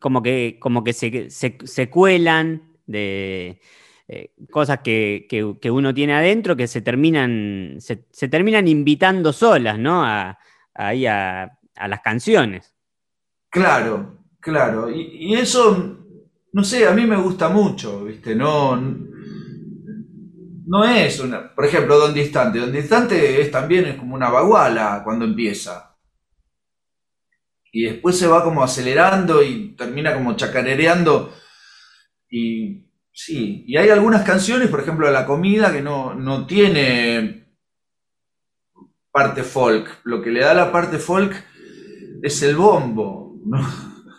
como 0.00 0.22
que, 0.22 0.56
como 0.58 0.82
que 0.82 0.94
se, 0.94 1.28
se- 1.28 1.90
cuelan 1.90 2.78
de 2.86 3.60
eh, 4.08 4.30
cosas 4.50 4.80
que, 4.82 5.26
que- 5.28 5.70
uno 5.70 5.92
tiene 5.92 6.14
adentro 6.14 6.56
que 6.56 6.66
se 6.66 6.80
terminan, 6.80 7.76
se 7.78 8.28
terminan 8.28 8.66
invitando 8.68 9.34
solas, 9.34 9.78
¿no? 9.78 10.02
A, 10.02 10.38
ahí 10.72 11.04
a, 11.04 11.58
a 11.74 11.88
las 11.88 12.00
canciones. 12.00 12.74
Claro, 13.50 14.16
claro. 14.40 14.90
Y, 14.90 15.02
y 15.26 15.34
eso, 15.34 15.98
no 16.52 16.64
sé, 16.64 16.88
a 16.88 16.92
mí 16.92 17.04
me 17.04 17.16
gusta 17.16 17.50
mucho, 17.50 18.02
¿viste? 18.02 18.34
No, 18.34 18.76
no 20.66 20.84
es 20.84 21.18
una. 21.20 21.54
Por 21.54 21.64
ejemplo, 21.64 21.98
Don 21.98 22.12
Distante. 22.14 22.58
Don 22.58 22.72
Distante 22.72 23.40
es 23.40 23.50
también 23.50 23.86
es 23.86 23.96
como 23.96 24.14
una 24.14 24.30
baguala 24.30 25.02
cuando 25.04 25.24
empieza. 25.24 25.96
Y 27.72 27.84
después 27.84 28.18
se 28.18 28.26
va 28.26 28.42
como 28.42 28.62
acelerando 28.62 29.42
y 29.42 29.74
termina 29.76 30.14
como 30.14 30.34
chacarereando. 30.36 31.32
Y 32.30 32.86
sí, 33.12 33.64
y 33.66 33.76
hay 33.76 33.90
algunas 33.90 34.24
canciones, 34.24 34.68
por 34.68 34.80
ejemplo, 34.80 35.10
La 35.10 35.26
Comida, 35.26 35.72
que 35.72 35.82
no, 35.82 36.14
no 36.14 36.46
tiene 36.46 37.48
parte 39.12 39.42
folk. 39.42 40.00
Lo 40.04 40.22
que 40.22 40.30
le 40.30 40.40
da 40.40 40.54
la 40.54 40.72
parte 40.72 40.98
folk 40.98 41.32
es 42.22 42.42
el 42.42 42.56
bombo, 42.56 43.36
¿no? 43.44 43.60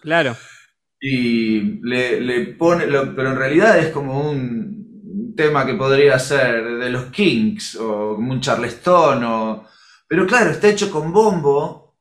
Claro. 0.02 0.38
Y 1.00 1.80
le, 1.88 2.22
le 2.22 2.46
pone, 2.54 2.88
lo- 2.88 3.16
pero 3.16 3.32
en 3.32 3.38
realidad 3.38 3.78
es 3.80 3.90
como 3.92 4.30
un 4.30 4.77
tema 5.38 5.66
que 5.66 5.76
podría 5.76 6.20
ser 6.20 6.62
de 6.78 6.90
los 6.90 7.06
Kings 7.06 7.76
o 7.78 8.16
como 8.16 8.34
un 8.34 8.42
Charleston, 8.42 9.24
o, 9.24 9.66
pero 10.10 10.28
claro, 10.28 10.52
está 10.52 10.68
hecho 10.68 10.92
con 10.92 11.14
bombo. 11.14 11.96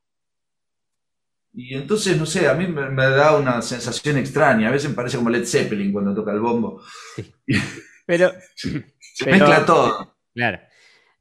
Y 1.58 1.74
entonces, 1.74 2.18
no 2.18 2.26
sé, 2.26 2.48
a 2.48 2.54
mí 2.54 2.66
me, 2.66 2.90
me 2.90 3.08
da 3.08 3.36
una 3.36 3.62
sensación 3.62 4.18
extraña. 4.18 4.68
A 4.68 4.72
veces 4.72 4.90
me 4.90 4.96
parece 4.96 5.16
como 5.16 5.30
Led 5.30 5.46
Zeppelin 5.46 5.92
cuando 5.92 6.14
toca 6.14 6.32
el 6.32 6.40
bombo. 6.40 6.82
Pero, 8.06 8.32
Se 8.54 9.24
Pero- 9.24 9.38
mezcla 9.38 9.64
todo. 9.64 10.16
Claro. 10.34 10.58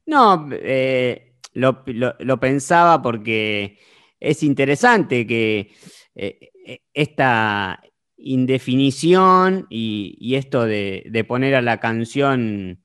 No, 0.06 0.48
eh, 0.52 1.36
lo, 1.54 1.82
lo- 1.86 2.14
lo 2.18 2.38
pensaba 2.38 3.00
porque 3.00 3.78
es 4.20 4.42
interesante 4.42 5.26
que 5.26 5.72
eh, 6.14 6.50
esta 6.92 7.80
indefinición 8.26 9.66
y, 9.70 10.34
esto 10.34 10.64
de, 10.64 11.24
poner 11.28 11.54
a 11.54 11.62
la 11.62 11.78
canción, 11.78 12.82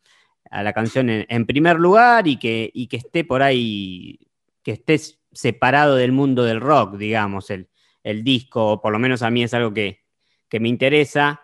a 0.49 0.63
la 0.63 0.73
canción 0.73 1.09
en, 1.09 1.45
primer 1.45 1.79
lugar 1.79 2.27
y 2.27 2.37
que, 2.37 2.69
y 2.73 2.87
que 2.87 2.97
esté 2.97 3.23
por 3.23 3.41
ahí, 3.41 4.19
que 4.63 4.71
esté 4.71 4.99
separado 5.31 5.95
del 5.95 6.11
mundo 6.11 6.43
del 6.43 6.61
rock, 6.61 6.97
digamos, 6.97 7.49
el, 7.49 7.69
el 8.03 8.23
disco, 8.23 8.73
o 8.73 8.81
por 8.81 8.93
lo 8.93 8.99
menos 8.99 9.23
a 9.23 9.31
mí 9.31 9.43
es 9.43 9.53
algo 9.53 9.73
que, 9.73 10.01
que 10.47 10.59
me 10.59 10.69
interesa. 10.69 11.41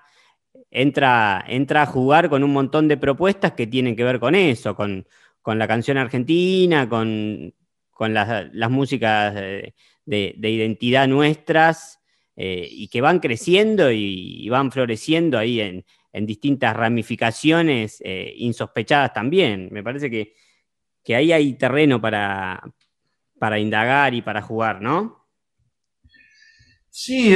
Entra, 0.70 1.44
entra 1.48 1.84
a 1.84 1.86
jugar 1.86 2.30
con 2.30 2.44
un 2.44 2.54
montón 2.54 2.88
de 2.88 2.98
propuestas 2.98 3.54
que 3.54 3.68
tienen 3.68 3.96
que 3.96 4.04
ver 4.04 4.20
con 4.20 4.36
eso, 4.36 4.76
con, 4.76 5.08
con 5.42 5.58
la 5.58 5.68
canción 5.68 5.98
argentina, 5.98 6.88
con, 6.90 7.54
con 7.92 8.14
las, 8.14 8.54
las 8.54 8.70
músicas 8.70 9.34
de- 9.34 9.74
de 10.38 10.50
identidad 10.50 11.08
nuestras, 11.08 11.97
eh, 12.40 12.68
y 12.70 12.88
que 12.88 13.02
van 13.02 13.20
creciendo 13.20 13.92
y, 13.92 14.48
van 14.48 14.72
floreciendo 14.72 15.40
ahí 15.40 15.60
en, 15.60 15.84
en 16.14 16.26
distintas 16.28 16.76
ramificaciones 16.76 18.00
eh, 18.06 18.32
insospechadas 18.38 19.12
también. 19.12 19.70
Me 19.72 19.82
parece 19.82 20.12
que, 20.12 20.36
que 21.04 21.16
ahí 21.16 21.32
hay 21.32 21.56
terreno 21.56 22.00
para, 22.00 22.62
para 23.40 23.58
indagar 23.58 24.14
y 24.14 24.22
para 24.22 24.44
jugar, 24.44 24.84
¿no? 24.84 25.28
Sí, 26.92 27.36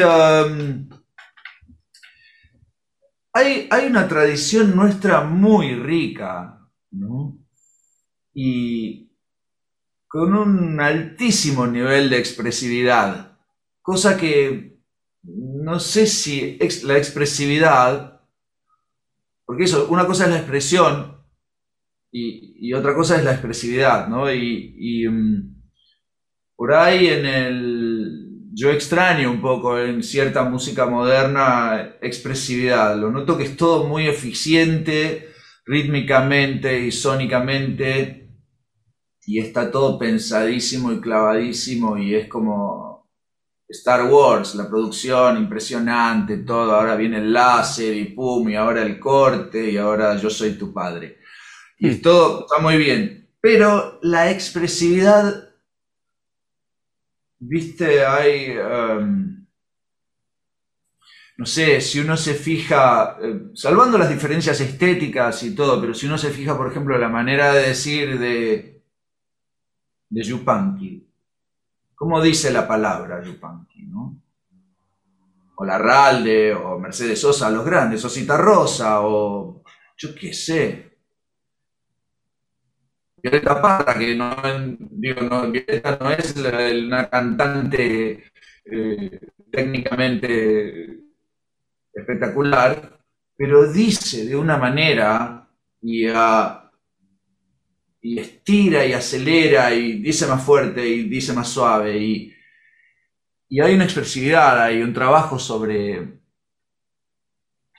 hay, 3.33 3.67
hay 3.71 3.85
una 3.87 4.07
tradición 4.07 4.75
nuestra 4.75 5.21
muy 5.21 5.73
rica, 5.73 6.59
¿no? 6.91 7.39
Y 8.35 9.11
con 10.07 10.35
un 10.35 10.79
altísimo 10.79 11.65
nivel 11.65 12.11
de 12.11 12.19
expresividad, 12.19 13.39
cosa 13.81 14.15
que 14.15 14.70
no 15.23 15.79
sé 15.79 16.07
si 16.07 16.57
la 16.83 16.97
expresividad, 16.97 18.21
porque 19.45 19.65
eso, 19.65 19.87
una 19.89 20.05
cosa 20.05 20.25
es 20.25 20.31
la 20.31 20.37
expresión 20.37 21.17
y, 22.11 22.69
y 22.69 22.73
otra 22.73 22.95
cosa 22.95 23.17
es 23.17 23.23
la 23.23 23.31
expresividad, 23.33 24.07
¿no? 24.07 24.31
Y, 24.33 24.75
y, 24.77 25.07
mm, 25.07 25.55
por 26.55 26.73
ahí 26.73 27.07
en 27.07 27.25
el... 27.25 28.27
Yo 28.53 28.69
extraño 28.69 29.31
un 29.31 29.41
poco 29.41 29.79
en 29.79 30.03
cierta 30.03 30.43
música 30.43 30.85
moderna 30.85 31.95
expresividad. 32.01 32.97
Lo 32.97 33.09
noto 33.09 33.37
que 33.37 33.45
es 33.45 33.55
todo 33.55 33.87
muy 33.87 34.07
eficiente 34.07 35.29
rítmicamente 35.65 36.81
y 36.85 36.91
sónicamente 36.91 38.29
y 39.25 39.39
está 39.39 39.71
todo 39.71 39.97
pensadísimo 39.97 40.91
y 40.91 40.99
clavadísimo 40.99 41.97
y 41.97 42.15
es 42.15 42.27
como 42.27 42.90
Star 43.71 44.05
Wars, 44.11 44.55
la 44.55 44.67
producción 44.69 45.37
impresionante, 45.37 46.39
todo. 46.39 46.73
Ahora 46.75 46.95
viene 46.95 47.17
el 47.19 47.33
láser 47.33 47.95
y 47.95 48.05
pum, 48.15 48.49
y 48.49 48.55
ahora 48.55 48.83
el 48.83 48.99
corte 48.99 49.69
y 49.71 49.77
ahora 49.77 50.15
yo 50.17 50.29
soy 50.29 50.53
tu 50.53 50.73
padre. 50.73 51.19
Y 51.79 51.95
Hmm. 51.95 52.01
todo 52.01 52.41
está 52.47 52.59
muy 52.61 52.77
bien. 52.77 53.29
Pero 53.41 53.99
la 54.01 54.31
expresividad 54.31 55.49
Viste, 57.41 58.05
hay... 58.05 58.57
um, 58.57 59.45
no 61.37 61.45
sé, 61.45 61.81
si 61.81 61.99
uno 61.99 62.15
se 62.17 62.33
fija, 62.35 63.17
eh, 63.21 63.41
salvando 63.55 63.97
las 63.97 64.09
diferencias 64.09 64.59
estéticas 64.61 65.43
y 65.43 65.55
todo, 65.55 65.79
pero 65.81 65.93
si 65.93 66.05
uno 66.05 66.17
se 66.17 66.29
fija, 66.29 66.55
por 66.57 66.69
ejemplo, 66.69 66.97
la 66.97 67.09
manera 67.09 67.53
de 67.53 67.67
decir 67.69 68.19
de, 68.19 68.83
de 70.09 70.21
Yupanqui, 70.23 70.91
¿cómo 72.01 72.19
dice 72.19 72.51
la 72.51 72.67
palabra 72.67 73.21
Yupanqui, 73.21 73.83
no? 73.83 74.19
O 75.53 75.63
Larralde, 75.63 76.51
o 76.51 76.79
Mercedes 76.79 77.21
Sosa, 77.21 77.51
los 77.51 77.63
grandes, 77.63 78.03
o 78.03 78.09
Cita 78.09 78.37
Rosa, 78.37 79.01
o 79.01 79.61
yo 79.95 80.15
qué 80.15 80.33
sé. 80.33 80.97
Violeta 83.21 83.61
Parra, 83.61 83.99
que 83.99 84.15
no, 84.15 84.35
Violeta 84.89 85.99
no 86.01 86.09
es 86.09 86.35
una 86.35 87.07
cantante 87.07 88.31
eh, 88.65 89.19
técnicamente 89.51 91.03
espectacular, 91.93 92.99
pero 93.37 93.71
dice 93.71 94.25
de 94.25 94.35
una 94.35 94.57
manera 94.57 95.47
y, 95.79 96.07
y 98.01 98.19
estira 98.19 98.85
y 98.85 98.93
acelera 98.93 99.73
y 99.73 100.01
dice 100.01 100.27
más 100.27 100.43
fuerte 100.43 100.87
y 100.87 101.03
dice 101.03 101.33
más 101.33 101.49
suave 101.49 101.97
y, 101.97 102.33
y 103.47 103.61
hay 103.61 103.75
una 103.75 103.83
expresividad, 103.83 104.61
hay 104.63 104.81
un 104.81 104.93
trabajo 104.93 105.37
sobre, 105.37 106.19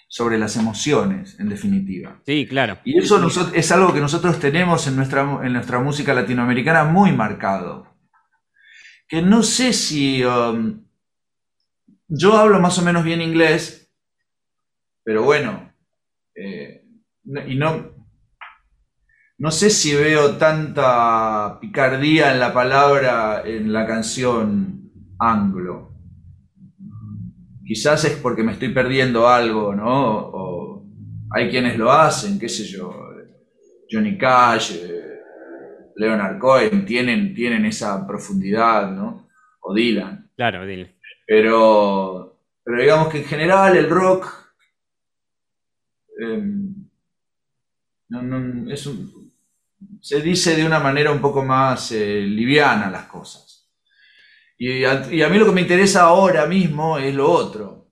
sobre 0.09 0.39
las 0.39 0.57
emociones, 0.57 1.39
en 1.41 1.49
definitiva. 1.49 2.21
Sí, 2.25 2.47
claro. 2.47 2.79
Y 2.85 2.99
eso 2.99 3.51
es 3.55 3.73
algo 3.73 3.93
que 3.93 4.01
nosotros 4.01 4.39
tenemos 4.39 4.87
en 4.87 4.97
nuestra, 4.97 5.41
en 5.43 5.53
nuestra 5.53 5.81
música 5.81 6.15
latinoamericana 6.15 6.85
muy 6.85 7.13
marcado. 7.13 7.89
Que 9.09 9.23
no 9.23 9.43
sé 9.43 9.73
si... 9.73 10.23
Um, 10.25 10.85
yo 12.15 12.37
hablo 12.37 12.61
más 12.61 12.79
o 12.79 12.83
menos 12.83 13.05
bien 13.05 13.23
inglés, 13.23 13.91
pero 15.03 15.23
bueno, 15.23 15.73
eh, 16.35 16.85
y 17.47 17.55
no, 17.55 17.92
no 19.43 19.51
sé 19.51 19.71
si 19.71 19.93
veo 19.93 20.37
tanta 20.37 21.59
picardía 21.61 22.33
en 22.33 22.39
la 22.39 22.55
palabra 22.55 23.43
en 23.45 23.73
la 23.73 23.85
canción 23.85 24.89
anglo. 25.19 25.91
Quizás 27.67 28.05
es 28.05 28.13
porque 28.13 28.45
me 28.45 28.53
estoy 28.53 28.69
perdiendo 28.69 29.29
algo, 29.29 29.75
¿no? 29.75 30.19
O 30.19 30.87
hay 31.33 31.51
quienes 31.51 31.77
lo 31.77 31.91
hacen, 31.91 32.39
qué 32.39 32.49
sé 32.49 32.63
yo, 32.63 32.95
Johnny 33.91 34.17
Cash, 34.17 34.77
eh, 34.77 35.21
Leonard 35.97 36.39
Cohen, 36.39 36.85
tienen, 36.87 37.35
tienen 37.35 37.65
esa 37.65 38.07
profundidad, 38.07 38.93
¿no? 38.93 39.29
O 39.63 39.75
Dylan. 39.75 40.31
Claro, 40.37 40.65
Dylan. 40.65 40.93
Pero, 41.27 42.39
pero 42.63 42.81
digamos 42.81 43.09
que 43.09 43.19
en 43.19 43.25
general 43.25 43.77
el 43.77 43.91
rock 43.91 44.43
Em, 46.23 46.75
se 50.03 50.21
dice 50.21 50.57
de 50.57 50.67
una 50.67 50.81
manera 50.81 51.13
un 51.13 51.21
poco 51.21 51.45
más 51.45 51.93
eh, 51.93 52.23
liviana 52.23 52.91
las 52.91 53.07
cosas. 53.07 53.71
Y 54.59 54.85
a, 54.85 54.99
mí 55.29 55.39
lo 55.39 55.47
que 55.47 55.53
me 55.53 55.61
interesa 55.61 56.03
ahora 56.03 56.47
mismo 56.47 56.99
es 56.99 57.15
lo 57.15 57.31
otro. 57.31 57.89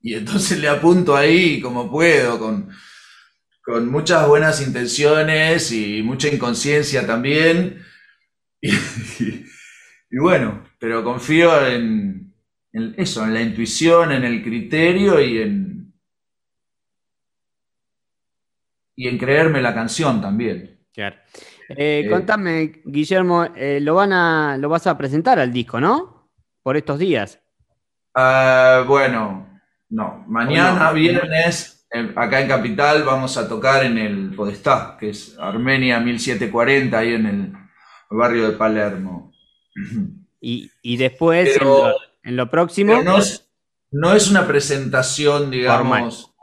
Y 0.00 0.14
entonces 0.14 0.58
le 0.58 0.68
apunto 0.68 1.16
ahí 1.16 1.60
como 1.60 1.90
puedo, 1.90 2.38
con, 2.38 2.70
con 3.62 3.90
muchas 3.90 4.28
buenas 4.28 4.60
intenciones 4.60 5.72
y 5.72 6.02
mucha 6.02 6.28
inconsciencia 6.28 7.06
también. 7.06 7.82
Y, 10.10 10.16
bueno, 10.16 10.64
pero 10.78 11.04
confío 11.04 11.66
en, 11.66 12.32
eso, 12.96 13.24
en 13.24 13.34
la 13.34 13.42
intuición, 13.42 14.10
en 14.10 14.24
el 14.24 14.42
criterio 14.42 15.20
y 15.20 15.42
en, 15.42 15.77
y 18.98 19.06
en 19.06 19.16
creerme 19.16 19.62
la 19.62 19.72
canción 19.72 20.20
también. 20.20 20.76
Claro. 20.92 21.14
Eh, 21.68 22.02
eh, 22.04 22.10
contame, 22.10 22.82
Guillermo, 22.84 23.44
eh, 23.54 23.78
lo, 23.80 23.94
van 23.94 24.12
a, 24.12 24.56
lo 24.58 24.68
vas 24.68 24.88
a 24.88 24.98
presentar 24.98 25.38
al 25.38 25.52
disco, 25.52 25.80
¿no? 25.80 26.32
Por 26.64 26.76
estos 26.76 26.98
días. 26.98 27.40
Ah, 28.12 28.84
bueno, 28.88 29.60
no. 29.90 30.24
Mañana, 30.26 30.90
viernes, 30.90 31.86
acá 32.16 32.40
en 32.40 32.48
Capital, 32.48 33.04
vamos 33.04 33.36
a 33.36 33.48
tocar 33.48 33.84
en 33.84 33.98
el 33.98 34.34
Podestá, 34.34 34.96
que 34.98 35.10
es 35.10 35.38
Armenia 35.38 36.00
1740, 36.00 36.98
ahí 36.98 37.14
en 37.14 37.26
el 37.26 37.52
barrio 38.10 38.50
de 38.50 38.56
Palermo. 38.56 39.32
Y, 40.40 40.96
después, 40.96 41.56
en, 42.24 42.36
lo, 42.36 42.50
próximo. 42.50 43.00
No 43.04 43.18
es, 43.18 43.48
no 43.92 44.12
es, 44.12 44.28
una 44.28 44.44
presentación, 44.44 45.52
digamos 45.52 46.34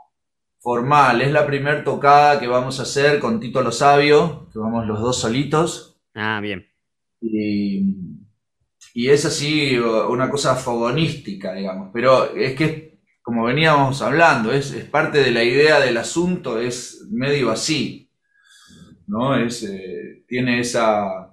formal. 0.66 1.22
Es 1.22 1.30
la 1.30 1.46
primera 1.46 1.84
tocada 1.84 2.40
que 2.40 2.48
vamos 2.48 2.80
a 2.80 2.82
hacer 2.82 3.20
con 3.20 3.38
Tito 3.38 3.62
Lo 3.62 3.70
Sabio, 3.70 4.48
que 4.52 4.58
vamos 4.58 4.84
los 4.84 5.00
dos 5.00 5.20
solitos. 5.20 6.00
Ah, 6.12 6.40
bien. 6.42 6.66
Y, 7.20 7.84
es 8.92 9.24
así 9.24 9.78
una 9.78 10.28
cosa 10.28 10.56
fogonística, 10.56 11.52
digamos. 11.52 11.90
Pero 11.92 12.34
es 12.34 12.56
que, 12.56 12.98
como 13.22 13.44
veníamos 13.44 14.02
hablando, 14.02 14.50
es, 14.50 14.72
parte 14.86 15.18
de 15.18 15.30
la 15.30 15.44
idea 15.44 15.78
del 15.78 15.98
asunto, 15.98 16.58
es 16.58 17.06
medio 17.12 17.52
así. 17.52 18.10
¿No? 19.06 19.36
Es, 19.36 19.62
eh, 19.62 20.24
tiene 20.26 20.58
esa. 20.58 21.32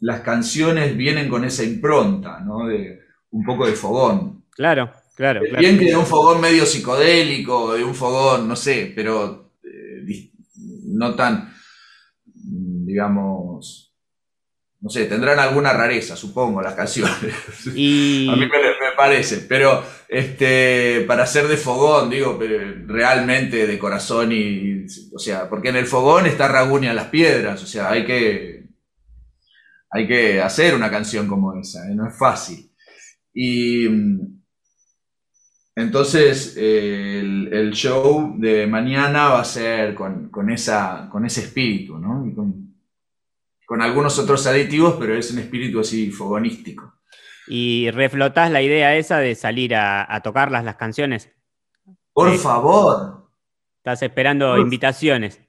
Las 0.00 0.20
canciones 0.22 0.96
vienen 0.96 1.28
con 1.28 1.44
esa 1.44 1.64
impronta, 1.64 2.40
¿no? 2.40 2.66
De 2.66 2.98
un 3.28 3.44
poco 3.44 3.66
de 3.66 3.72
fogón. 3.72 4.46
Claro. 4.52 4.90
Claro, 5.22 5.42
Bien 5.56 5.78
que 5.78 5.84
de 5.84 5.94
un 5.94 6.04
fogón 6.04 6.40
medio 6.40 6.66
psicodélico, 6.66 7.74
de 7.74 7.84
un 7.84 7.94
fogón, 7.94 8.48
no 8.48 8.56
sé, 8.56 8.92
pero 8.92 9.52
eh, 9.62 10.32
no 10.86 11.14
tan, 11.14 11.54
digamos, 12.24 13.94
no 14.80 14.90
sé, 14.90 15.04
tendrán 15.04 15.38
alguna 15.38 15.72
rareza, 15.74 16.16
supongo, 16.16 16.60
las 16.60 16.74
canciones. 16.74 17.14
A 17.66 17.70
mí 17.70 18.36
me, 18.36 18.48
parece, 18.96 19.46
pero 19.48 19.84
este, 20.08 21.04
para 21.06 21.24
ser 21.24 21.46
de 21.46 21.56
fogón, 21.56 22.10
digo, 22.10 22.36
realmente 22.88 23.68
de 23.68 23.78
corazón 23.78 24.32
y, 24.32 24.86
o 25.14 25.20
sea, 25.20 25.48
porque 25.48 25.68
en 25.68 25.76
el 25.76 25.86
fogón 25.86 26.26
está 26.26 26.48
Raguña 26.48 26.92
las 26.92 27.06
piedras, 27.06 27.62
o 27.62 27.66
sea, 27.68 27.92
hay 27.92 28.04
que, 28.04 28.64
hay 29.88 30.08
que 30.08 30.40
hacer 30.40 30.74
una 30.74 30.90
canción 30.90 31.28
como 31.28 31.54
esa, 31.54 31.88
¿eh? 31.88 31.94
no 31.94 32.08
es 32.08 32.18
fácil. 32.18 32.72
Y 33.32 33.86
entonces, 35.74 36.56
el, 36.56 37.70
show 37.72 38.34
de 38.36 38.66
mañana 38.66 39.30
va 39.30 39.40
a 39.40 39.44
ser 39.44 39.94
con, 39.94 40.50
esa, 40.50 41.08
con 41.10 41.24
ese 41.24 41.40
espíritu, 41.42 41.98
¿no? 41.98 42.30
con, 42.34 43.80
algunos 43.80 44.18
otros 44.18 44.46
aditivos, 44.46 44.96
pero 45.00 45.14
es 45.14 45.32
un 45.32 45.38
espíritu 45.38 45.80
así 45.80 46.10
fogonístico. 46.10 46.92
¿Y 47.48 47.90
reflotás 47.90 48.50
la 48.50 48.60
idea 48.60 48.94
esa 48.96 49.18
de 49.18 49.34
salir 49.34 49.74
a, 49.74 50.20
tocarlas 50.22 50.62
las 50.62 50.76
canciones? 50.76 51.30
Por 52.12 52.36
favor. 52.36 53.30
Estás 53.78 54.02
esperando 54.02 54.58
invitaciones. 54.58 55.40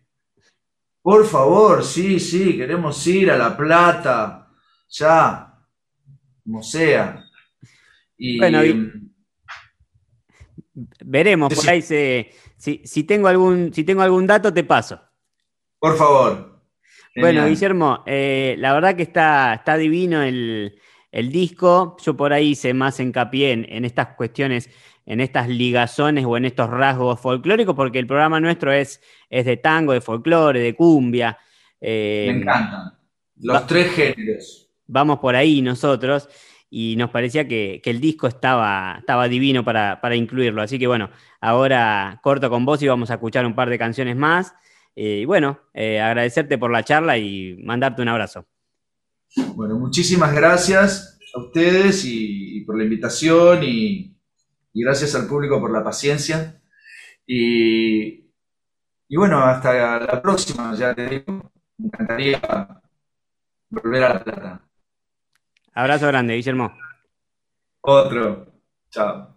Por 1.02 1.26
favor, 1.26 1.84
sí, 1.84 2.18
sí, 2.18 2.56
queremos 2.56 3.06
ir 3.08 3.30
a 3.30 3.38
La 3.38 3.58
Plata, 3.58 4.48
ya, 4.88 5.54
como 6.46 6.64
sea. 6.64 7.26
Y, 8.18 8.40
bueno, 8.40 8.62
Veremos, 10.74 11.54
por 11.54 11.70
ahí 11.70 11.82
si, 11.82 13.04
tengo 13.04 13.28
algún, 13.28 13.74
si 13.74 13.84
tengo 13.84 14.02
algún 14.02 14.26
dato 14.26 14.52
te 14.52 14.64
paso. 14.64 15.00
Por 15.80 15.98
favor. 15.98 16.62
Bueno, 17.16 17.46
Guillermo, 17.46 18.04
eh, 18.08 18.56
la 18.58 18.74
verdad 18.74 18.96
que 18.96 19.04
está, 19.04 19.54
está 19.54 19.78
divino 19.78 20.24
el, 20.24 20.80
disco. 21.12 21.96
Yo 22.04 22.18
por 22.18 22.34
ahí 22.34 22.50
hice 22.50 22.74
más 22.74 23.00
hincapié 23.00 23.52
en, 23.52 23.86
estas 23.86 24.16
cuestiones, 24.16 24.70
en 25.06 25.22
estas 25.22 25.48
ligazones 25.48 26.26
o 26.26 26.38
en 26.38 26.46
estos 26.46 26.70
rasgos 26.72 27.20
folclóricos, 27.20 27.76
porque 27.76 28.00
el 28.00 28.08
programa 28.08 28.40
nuestro 28.40 28.72
es, 28.72 29.00
es 29.30 29.46
de 29.46 29.58
tango, 29.58 29.94
de 29.94 30.02
folclore, 30.02 30.60
de 30.60 30.76
cumbia. 30.76 31.38
Eh, 31.80 32.30
Me 32.32 32.42
encantan. 32.42 32.98
Los 33.42 33.68
tres 33.68 33.92
géneros. 33.92 34.72
Vamos 34.88 35.20
por 35.20 35.36
ahí 35.36 35.62
nosotros 35.62 36.28
y 36.76 36.96
nos 36.96 37.12
parecía 37.12 37.48
que, 37.48 37.80
el 37.86 38.02
disco 38.02 38.26
estaba, 38.26 38.96
estaba 38.98 39.28
divino 39.28 39.64
para, 39.64 40.16
incluirlo. 40.16 40.64
Así 40.64 40.80
que 40.80 40.88
bueno, 40.88 41.12
ahora 41.40 42.20
corto 42.24 42.50
con 42.50 42.66
vos 42.66 42.82
y 42.82 42.88
vamos 42.88 43.12
a 43.12 43.14
escuchar 43.14 43.46
un 43.46 43.54
par 43.54 43.70
de 43.70 43.78
canciones 43.78 44.16
más. 44.16 44.56
Eh, 44.96 45.20
y 45.22 45.26
bueno, 45.26 45.60
eh, 45.76 46.02
agradecerte 46.02 46.58
por 46.58 46.72
la 46.72 46.84
charla 46.84 47.20
y 47.20 47.62
mandarte 47.64 48.02
un 48.02 48.08
abrazo. 48.08 48.48
Bueno, 49.54 49.78
muchísimas 49.78 50.34
gracias 50.34 51.20
a 51.36 51.42
ustedes 51.42 52.06
y, 52.06 52.62
por 52.62 52.76
la 52.76 52.86
invitación 52.86 53.60
y, 53.64 54.18
gracias 54.74 55.14
al 55.14 55.28
público 55.28 55.62
por 55.62 55.72
la 55.72 55.84
paciencia. 55.84 56.60
Y, 57.28 58.32
y 59.08 59.16
bueno, 59.16 59.44
hasta 59.44 60.00
la 60.00 60.22
próxima, 60.24 60.74
ya 60.74 60.96
te 60.96 61.08
digo, 61.08 61.52
me 61.78 61.86
encantaría 61.86 62.42
volver 63.70 64.04
a 64.06 64.24
La. 64.26 64.73
Abrazo 65.76 66.08
grande, 66.08 66.36
Guillermo. 66.36 66.72
Otro. 67.82 68.46
Chao. 68.92 69.34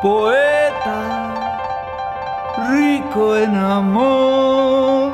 Poeta, 0.00 1.34
rico 2.70 3.36
en 3.36 3.54
amor, 3.54 5.12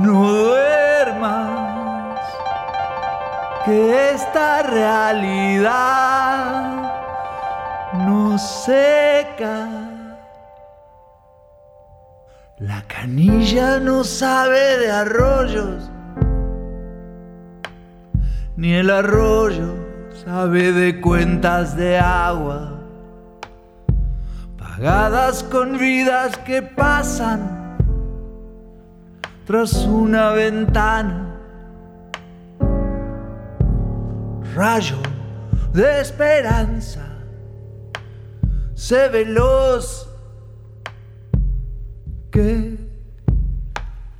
no 0.00 0.32
duermas, 0.32 2.20
que 3.66 4.12
esta 4.12 4.62
realidad 4.62 5.74
nos 8.06 8.40
seca. 8.64 9.83
La 13.04 13.10
canilla 13.10 13.80
no 13.80 14.02
sabe 14.02 14.78
de 14.78 14.90
arroyos, 14.90 15.90
ni 18.56 18.72
el 18.72 18.88
arroyo 18.88 19.74
sabe 20.24 20.72
de 20.72 21.02
cuentas 21.02 21.76
de 21.76 21.98
agua, 21.98 22.80
pagadas 24.56 25.42
con 25.44 25.76
vidas 25.76 26.38
que 26.46 26.62
pasan 26.62 27.76
tras 29.44 29.74
una 29.84 30.30
ventana. 30.30 31.36
Rayo 34.54 34.96
de 35.74 36.00
esperanza, 36.00 37.04
sé 38.72 39.10
veloz 39.10 40.08
que 42.30 42.63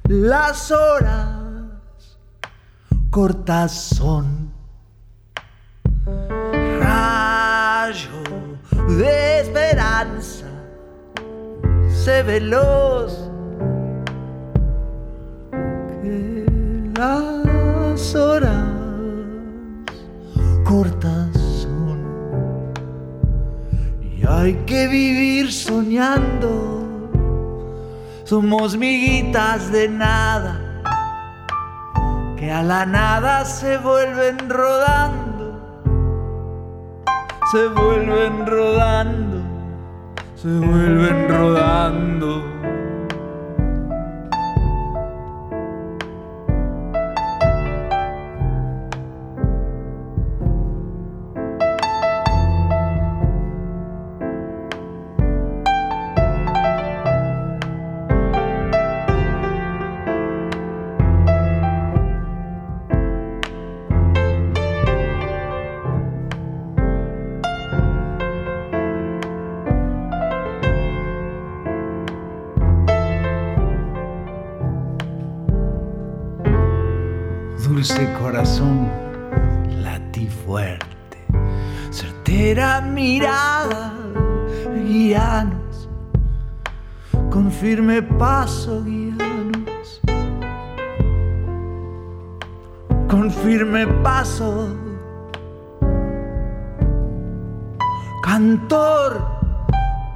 las 0.08 0.70
horas 0.70 2.18
cortas 3.10 3.72
son. 3.72 4.52
Rayo 6.78 8.22
de 8.98 9.40
esperanza, 9.40 10.46
sé 11.88 12.22
veloz 12.22 13.30
que 16.02 16.46
las 16.98 18.14
horas 18.14 18.68
cortas 20.64 21.32
son. 21.62 21.98
Y 24.02 24.26
hay 24.26 24.54
que 24.66 24.86
vivir 24.86 25.50
soñando 25.50 26.83
somos 28.24 28.76
miguitas 28.76 29.70
de 29.70 29.88
nada 29.88 30.60
que 32.36 32.50
a 32.50 32.62
la 32.62 32.84
nada 32.86 33.44
se 33.44 33.78
vuelven 33.78 34.50
rodando, 34.50 35.60
se 37.52 37.68
vuelven 37.68 38.46
rodando, 38.46 39.42
se 40.36 40.48
vuelven 40.48 41.28
rodando. 41.28 42.53
Corazón, 78.24 78.88
latí 79.82 80.26
fuerte, 80.28 81.18
certera 81.90 82.80
mirada, 82.80 83.92
guíanos, 84.82 85.90
con 87.30 87.52
firme 87.52 88.00
paso 88.00 88.82
guíanos, 88.82 90.00
con 93.10 93.30
firme 93.30 93.86
paso, 94.02 94.74
cantor, 98.22 99.22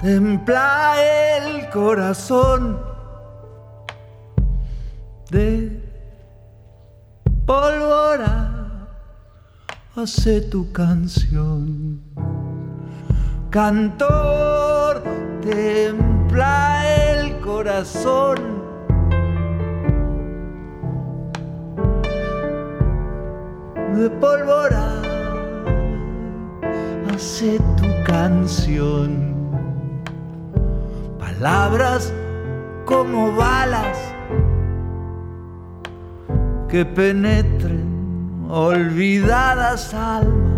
templa 0.00 0.94
el 1.36 1.68
corazón 1.68 2.80
de 5.30 5.67
hace 10.02 10.40
tu 10.40 10.70
canción. 10.70 12.00
Cantor, 13.50 15.02
templa 15.42 16.82
el 17.10 17.40
corazón. 17.40 18.36
De 23.96 24.08
pólvora, 24.20 25.02
hace 27.12 27.58
tu 27.76 27.88
canción. 28.06 29.34
Palabras 31.18 32.12
como 32.84 33.34
balas 33.34 33.98
que 36.68 36.84
penetren 36.84 37.87
olvidadas 38.48 39.92
almas. 39.94 40.48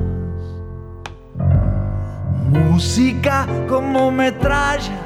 Música 2.49 3.47
como 3.69 4.11
metralla 4.11 4.99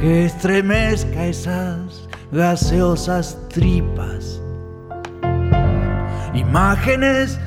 que 0.00 0.24
estremezca 0.24 1.26
esas 1.26 2.08
gaseosas 2.32 3.36
tripas. 3.48 4.40
Imágenes 6.32 7.38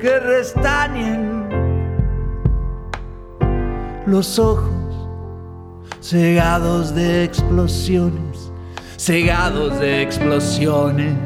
que 0.00 0.18
restañen 0.18 1.48
los 4.06 4.38
ojos 4.38 4.70
cegados 6.00 6.94
de 6.94 7.24
explosiones 7.24 8.50
cegados 9.00 9.80
de 9.80 10.02
explosiones. 10.02 11.16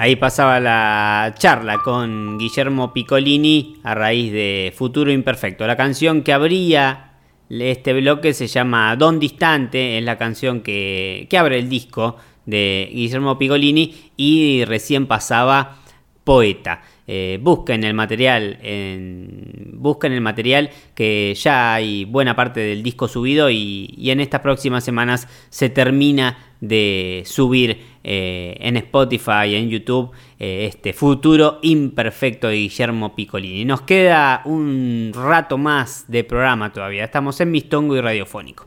Ahí 0.00 0.14
pasaba 0.14 0.60
la 0.60 1.34
charla 1.38 1.78
con 1.78 2.38
Guillermo 2.38 2.92
Piccolini 2.92 3.78
a 3.82 3.96
raíz 3.96 4.30
de 4.30 4.72
Futuro 4.76 5.10
Imperfecto, 5.10 5.66
la 5.66 5.76
canción 5.76 6.22
que 6.22 6.32
abría 6.32 7.14
Este 7.50 7.92
bloque 7.94 8.32
se 8.32 8.46
llama 8.46 8.94
Don 8.94 9.18
Distante, 9.18 9.98
es 9.98 10.04
la 10.04 10.16
canción 10.16 10.60
que, 10.60 11.26
que 11.28 11.36
abre 11.36 11.58
el 11.58 11.68
disco 11.68 12.14
de 12.46 12.88
Guillermo 12.94 13.38
Pigolini 13.38 14.12
y 14.16 14.64
recién 14.66 15.08
pasaba 15.08 15.78
Poeta. 16.22 16.80
Eh, 17.10 17.38
busquen 17.40 17.84
el 17.84 17.94
material, 17.94 18.58
en, 18.62 19.70
busquen 19.72 20.12
el 20.12 20.20
material 20.20 20.68
que 20.94 21.34
ya 21.34 21.72
hay 21.72 22.04
buena 22.04 22.36
parte 22.36 22.60
del 22.60 22.82
disco 22.82 23.08
subido 23.08 23.48
y, 23.48 23.94
en 24.10 24.20
estas 24.20 24.42
próximas 24.42 24.84
semanas 24.84 25.26
se 25.48 25.70
termina 25.70 26.36
de 26.60 27.22
subir 27.24 27.80
eh, 28.04 28.58
en 28.60 28.76
Spotify, 28.76 29.54
en 29.54 29.70
YouTube, 29.70 30.10
eh, 30.38 30.66
este 30.68 30.92
futuro 30.92 31.60
imperfecto 31.62 32.48
de 32.48 32.56
Guillermo 32.56 33.14
Piccolini. 33.14 33.64
Nos 33.64 33.80
queda 33.82 34.42
un 34.44 35.12
rato 35.14 35.56
más 35.56 36.04
de 36.08 36.24
programa 36.24 36.74
todavía, 36.74 37.04
estamos 37.04 37.40
en 37.40 37.50
Mistongo 37.50 37.96
y 37.96 38.02
Radiofónico. 38.02 38.66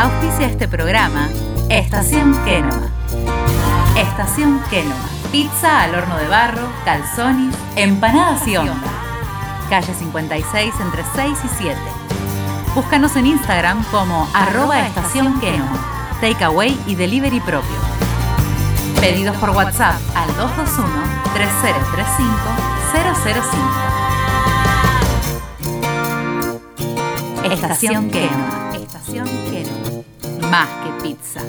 Auspicia 0.00 0.48
este 0.48 0.66
programa 0.66 1.30
Estación 1.70 2.34
Kenoma. 2.44 2.92
Estación 3.96 4.60
Kenoma. 4.70 5.03
Pizza 5.34 5.82
al 5.82 5.96
horno 5.96 6.16
de 6.16 6.28
barro, 6.28 6.62
calzones, 6.84 7.56
empanadas 7.74 8.46
y 8.46 8.56
onda. 8.56 8.76
Calle 9.68 9.92
56 9.92 10.72
entre 10.80 11.02
6 11.12 11.38
y 11.44 11.48
7. 11.58 11.76
Búscanos 12.72 13.16
en 13.16 13.26
Instagram 13.26 13.82
como 13.90 14.28
arroba 14.32 14.86
estación. 14.86 15.34
Takeaway 16.20 16.80
y 16.86 16.94
delivery 16.94 17.40
propio. 17.40 17.76
Pedidos 19.00 19.36
por 19.38 19.50
WhatsApp 19.50 20.00
al 20.14 20.30
221-3035-005. 27.42 27.52
Estación 27.52 28.08
Kenoma. 28.08 28.70
Estación 28.72 29.26
Kenoma. 29.50 30.48
Más 30.48 30.68
que 30.84 30.90
pizza. 31.02 31.40